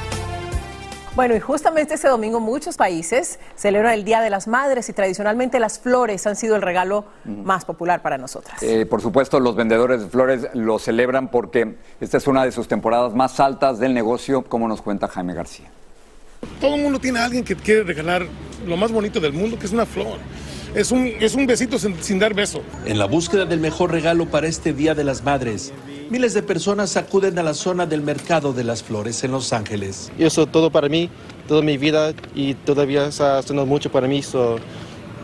Bueno, 1.16 1.36
y 1.36 1.40
justamente 1.40 1.94
este 1.94 2.08
domingo 2.08 2.40
muchos 2.40 2.76
países 2.76 3.38
celebran 3.54 3.94
el 3.94 4.04
Día 4.04 4.20
de 4.20 4.30
las 4.30 4.48
Madres 4.48 4.88
y 4.88 4.92
tradicionalmente 4.92 5.60
las 5.60 5.78
flores 5.78 6.26
han 6.26 6.34
sido 6.34 6.56
el 6.56 6.62
regalo 6.62 7.04
más 7.24 7.64
popular 7.64 8.02
para 8.02 8.18
nosotras. 8.18 8.60
Eh, 8.64 8.84
por 8.84 9.00
supuesto, 9.00 9.38
los 9.38 9.54
vendedores 9.54 10.00
de 10.00 10.08
flores 10.08 10.48
lo 10.54 10.80
celebran 10.80 11.28
porque 11.30 11.76
esta 12.00 12.16
es 12.16 12.26
una 12.26 12.44
de 12.44 12.50
sus 12.50 12.66
temporadas 12.66 13.14
más 13.14 13.38
altas 13.38 13.78
del 13.78 13.94
negocio, 13.94 14.42
como 14.42 14.66
nos 14.66 14.82
cuenta 14.82 15.06
Jaime 15.06 15.34
García. 15.34 15.70
Todo 16.60 16.74
el 16.74 16.82
mundo 16.82 16.98
tiene 16.98 17.20
a 17.20 17.26
alguien 17.26 17.44
que 17.44 17.54
quiere 17.54 17.84
regalar 17.84 18.26
lo 18.66 18.76
más 18.76 18.90
bonito 18.90 19.20
del 19.20 19.32
mundo, 19.32 19.56
que 19.56 19.66
es 19.66 19.72
una 19.72 19.86
flor. 19.86 20.18
Es 20.74 20.90
un, 20.90 21.06
es 21.20 21.36
un 21.36 21.46
besito 21.46 21.78
sin, 21.78 22.02
sin 22.02 22.18
dar 22.18 22.34
beso. 22.34 22.60
En 22.84 22.98
la 22.98 23.06
búsqueda 23.06 23.44
del 23.44 23.60
mejor 23.60 23.92
regalo 23.92 24.26
para 24.26 24.48
este 24.48 24.72
Día 24.72 24.96
de 24.96 25.04
las 25.04 25.22
Madres, 25.22 25.72
miles 26.10 26.34
de 26.34 26.42
personas 26.42 26.96
acuden 26.96 27.38
a 27.38 27.44
la 27.44 27.54
zona 27.54 27.86
del 27.86 28.02
Mercado 28.02 28.52
de 28.52 28.64
las 28.64 28.82
Flores 28.82 29.22
en 29.22 29.30
Los 29.30 29.52
Ángeles. 29.52 30.10
Y 30.18 30.24
eso 30.24 30.46
todo 30.46 30.72
para 30.72 30.88
mí, 30.88 31.10
toda 31.46 31.62
mi 31.62 31.78
vida 31.78 32.12
y 32.34 32.54
todavía 32.54 33.06
está 33.06 33.38
haciendo 33.38 33.66
mucho 33.66 33.92
para 33.92 34.08
mí. 34.08 34.20
so, 34.20 34.56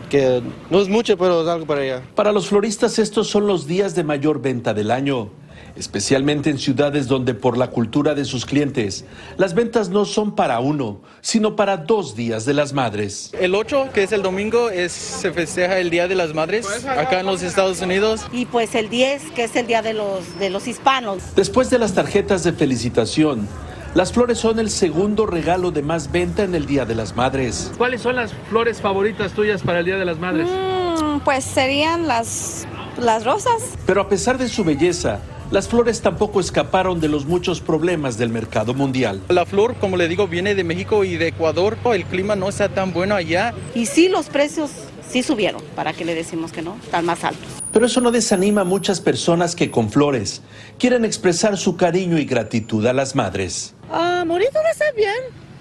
que 0.09 0.41
no 0.69 0.81
es 0.81 0.87
mucho, 0.87 1.17
pero 1.17 1.41
es 1.41 1.47
algo 1.49 1.65
para 1.65 1.83
ella. 1.83 2.01
Para 2.15 2.31
los 2.31 2.47
floristas 2.47 2.97
estos 2.97 3.27
son 3.27 3.45
los 3.45 3.67
días 3.67 3.93
de 3.93 4.05
mayor 4.05 4.41
venta 4.41 4.73
del 4.73 4.89
año, 4.89 5.31
especialmente 5.75 6.49
en 6.49 6.57
ciudades 6.57 7.07
donde 7.07 7.33
por 7.33 7.57
la 7.57 7.69
cultura 7.69 8.13
de 8.13 8.25
sus 8.25 8.45
clientes, 8.45 9.05
las 9.37 9.53
ventas 9.53 9.89
no 9.89 10.05
son 10.05 10.35
para 10.35 10.59
uno, 10.59 11.01
sino 11.21 11.55
para 11.55 11.77
dos 11.77 12.15
días 12.15 12.45
de 12.45 12.53
las 12.53 12.73
madres. 12.73 13.31
El 13.39 13.55
8, 13.55 13.89
que 13.93 14.03
es 14.03 14.11
el 14.11 14.21
domingo, 14.21 14.69
es, 14.69 14.91
se 14.91 15.31
festeja 15.31 15.79
el 15.79 15.89
Día 15.89 16.07
de 16.07 16.15
las 16.15 16.33
Madres 16.33 16.67
acá 16.85 17.19
en 17.19 17.25
los 17.25 17.43
Estados 17.43 17.81
Unidos. 17.81 18.25
Y 18.31 18.45
pues 18.45 18.75
el 18.75 18.89
10, 18.89 19.31
que 19.31 19.43
es 19.45 19.55
el 19.55 19.67
Día 19.67 19.81
de 19.81 19.93
los, 19.93 20.39
de 20.39 20.49
los 20.49 20.67
Hispanos. 20.67 21.35
Después 21.35 21.69
de 21.69 21.79
las 21.79 21.93
tarjetas 21.93 22.43
de 22.43 22.53
felicitación, 22.53 23.47
las 23.93 24.13
flores 24.13 24.37
son 24.37 24.59
el 24.59 24.69
segundo 24.69 25.25
regalo 25.25 25.71
de 25.71 25.81
más 25.81 26.11
venta 26.11 26.43
en 26.43 26.55
el 26.55 26.65
Día 26.65 26.85
de 26.85 26.95
las 26.95 27.15
Madres. 27.15 27.73
¿Cuáles 27.77 28.01
son 28.01 28.15
las 28.15 28.33
flores 28.49 28.79
favoritas 28.79 29.33
tuyas 29.33 29.61
para 29.61 29.79
el 29.79 29.85
Día 29.85 29.97
de 29.97 30.05
las 30.05 30.17
Madres? 30.17 30.47
Mm, 30.47 31.19
pues 31.25 31.43
serían 31.43 32.07
las, 32.07 32.65
las 32.97 33.25
rosas. 33.25 33.77
Pero 33.85 34.01
a 34.01 34.07
pesar 34.07 34.37
de 34.37 34.47
su 34.47 34.63
belleza, 34.63 35.19
las 35.51 35.67
flores 35.67 36.01
tampoco 36.01 36.39
escaparon 36.39 37.01
de 37.01 37.09
los 37.09 37.25
muchos 37.25 37.59
problemas 37.59 38.17
del 38.17 38.29
mercado 38.29 38.73
mundial. 38.73 39.21
La 39.27 39.45
flor, 39.45 39.75
como 39.75 39.97
le 39.97 40.07
digo, 40.07 40.27
viene 40.27 40.55
de 40.55 40.63
México 40.63 41.03
y 41.03 41.17
de 41.17 41.27
Ecuador. 41.27 41.77
El 41.93 42.05
clima 42.05 42.37
no 42.37 42.47
está 42.47 42.69
tan 42.69 42.93
bueno 42.93 43.15
allá. 43.15 43.53
Y 43.75 43.85
sí, 43.85 44.07
los 44.07 44.27
precios 44.27 44.71
sí 45.07 45.23
subieron. 45.23 45.61
¿Para 45.75 45.91
qué 45.91 46.05
le 46.05 46.15
decimos 46.15 46.53
que 46.53 46.61
no? 46.61 46.77
Están 46.81 47.05
más 47.05 47.25
altos. 47.25 47.61
Pero 47.73 47.85
eso 47.85 47.99
no 47.99 48.11
desanima 48.11 48.61
a 48.61 48.63
muchas 48.63 49.01
personas 49.01 49.55
que 49.55 49.69
con 49.69 49.91
flores 49.91 50.41
quieren 50.79 51.03
expresar 51.03 51.57
su 51.57 51.75
cariño 51.75 52.17
y 52.17 52.23
gratitud 52.23 52.85
a 52.85 52.93
las 52.93 53.15
madres. 53.15 53.75
Ah, 53.91 54.23
bonito 54.25 54.57
está 54.71 54.85
bien. 54.95 55.17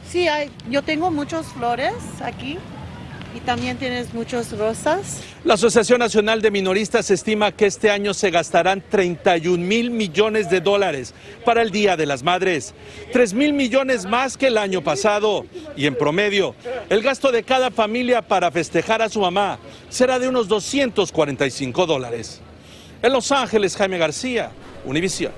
Sí, 0.09 0.29
hay, 0.29 0.51
yo 0.71 0.83
tengo 0.83 1.11
muchas 1.11 1.47
flores 1.47 1.95
aquí 2.23 2.59
y 3.35 3.41
también 3.41 3.77
tienes 3.77 4.13
muchas 4.13 4.57
rosas. 4.57 5.21
La 5.45 5.55
Asociación 5.55 5.99
Nacional 5.99 6.43
de 6.43 6.51
Minoristas 6.51 7.11
estima 7.11 7.53
que 7.53 7.67
este 7.67 7.91
año 7.91 8.15
se 8.15 8.31
gastarán 8.31 8.83
31 8.89 9.65
mil 9.65 9.91
millones 9.91 10.51
de 10.51 10.61
dólares 10.61 11.15
para 11.45 11.63
el 11.63 11.71
Día 11.71 11.97
de 11.97 12.07
las 12.07 12.23
Madres, 12.23 12.75
3 13.13 13.35
mil 13.35 13.53
millones 13.53 14.07
más 14.07 14.37
que 14.37 14.49
el 14.49 14.59
año 14.59 14.83
pasado. 14.83 15.47
Y 15.77 15.87
en 15.87 15.97
promedio, 15.97 16.55
el 16.89 17.03
gasto 17.03 17.33
de 17.33 17.43
cada 17.43 17.71
familia 17.71 18.23
para 18.23 18.51
festejar 18.51 19.03
a 19.03 19.09
su 19.09 19.21
mamá 19.21 19.59
será 19.89 20.19
de 20.19 20.29
unos 20.29 20.49
245 20.49 21.87
dólares. 21.87 22.41
En 23.03 23.13
Los 23.13 23.33
Ángeles, 23.33 23.77
Jaime 23.77 23.99
García, 23.99 24.51
Univisión. 24.85 25.33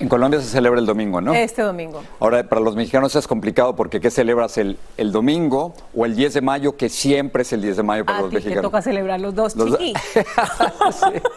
En 0.00 0.08
Colombia 0.08 0.40
se 0.40 0.46
celebra 0.48 0.80
el 0.80 0.86
domingo, 0.86 1.20
¿no? 1.20 1.34
Este 1.34 1.60
domingo. 1.60 2.02
Ahora, 2.20 2.42
para 2.48 2.60
los 2.62 2.74
mexicanos 2.74 3.14
es 3.16 3.26
complicado 3.26 3.76
porque 3.76 4.00
¿qué 4.00 4.10
celebras 4.10 4.56
el, 4.56 4.78
el 4.96 5.12
domingo 5.12 5.74
o 5.94 6.06
el 6.06 6.16
10 6.16 6.32
de 6.34 6.40
mayo, 6.40 6.74
que 6.76 6.88
siempre 6.88 7.42
es 7.42 7.52
el 7.52 7.60
10 7.60 7.76
de 7.76 7.82
mayo 7.82 8.06
para 8.06 8.18
A 8.18 8.22
los 8.22 8.30
ti 8.30 8.36
te 8.36 8.40
mexicanos? 8.44 8.62
toca 8.70 8.80
celebrar 8.82 9.20
los 9.20 9.34
dos, 9.34 9.54
Los 9.56 9.76
chiqui. 9.78 9.92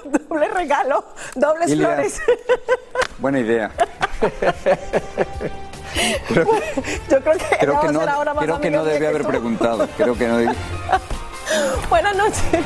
Doble 0.30 0.48
regalo, 0.48 1.04
dobles 1.36 1.72
Ilia. 1.72 1.88
flores. 1.88 2.22
Buena 3.20 3.40
idea. 3.42 3.72
creo, 6.30 6.46
Yo 7.10 7.20
creo 7.22 7.34
que, 7.38 7.58
creo 7.60 7.80
que 7.82 7.88
no, 7.92 8.02
ahora 8.02 8.34
más 8.34 8.46
creo 8.46 8.62
que 8.62 8.72
no 8.72 8.86
debe 8.86 9.08
haber 9.08 9.24
tú. 9.24 9.28
preguntado. 9.28 9.88
Creo 9.98 10.18
que 10.18 10.28
no 10.28 10.38
debe- 10.38 10.56
Buenas 11.90 12.16
noches. 12.16 12.64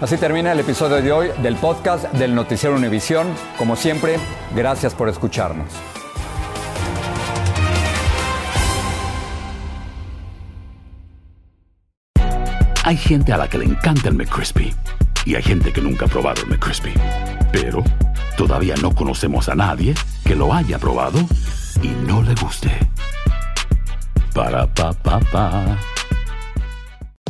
Así 0.00 0.16
termina 0.16 0.52
el 0.52 0.60
episodio 0.60 1.02
de 1.02 1.10
hoy 1.10 1.28
del 1.42 1.56
podcast 1.56 2.04
del 2.12 2.32
Noticiero 2.32 2.76
Univisión. 2.76 3.26
Como 3.56 3.74
siempre, 3.74 4.16
gracias 4.54 4.94
por 4.94 5.08
escucharnos. 5.08 5.66
Hay 12.84 12.96
gente 12.96 13.32
a 13.32 13.36
la 13.38 13.48
que 13.48 13.58
le 13.58 13.64
encanta 13.64 14.08
el 14.08 14.14
McCrispy 14.14 14.72
y 15.24 15.34
hay 15.34 15.42
gente 15.42 15.72
que 15.72 15.80
nunca 15.80 16.06
ha 16.06 16.08
probado 16.08 16.42
el 16.42 16.48
McCrispy. 16.48 16.94
Pero 17.50 17.82
todavía 18.36 18.76
no 18.80 18.94
conocemos 18.94 19.48
a 19.48 19.56
nadie 19.56 19.94
que 20.24 20.36
lo 20.36 20.54
haya 20.54 20.78
probado 20.78 21.18
y 21.82 21.88
no 22.06 22.22
le 22.22 22.36
guste. 22.36 22.70
Para 24.32 24.72
pa 24.72 24.92
pa 24.92 25.18
pa. 25.32 25.76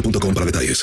boostmobile.com 0.00 0.34
para 0.34 0.44
detalles. 0.44 0.76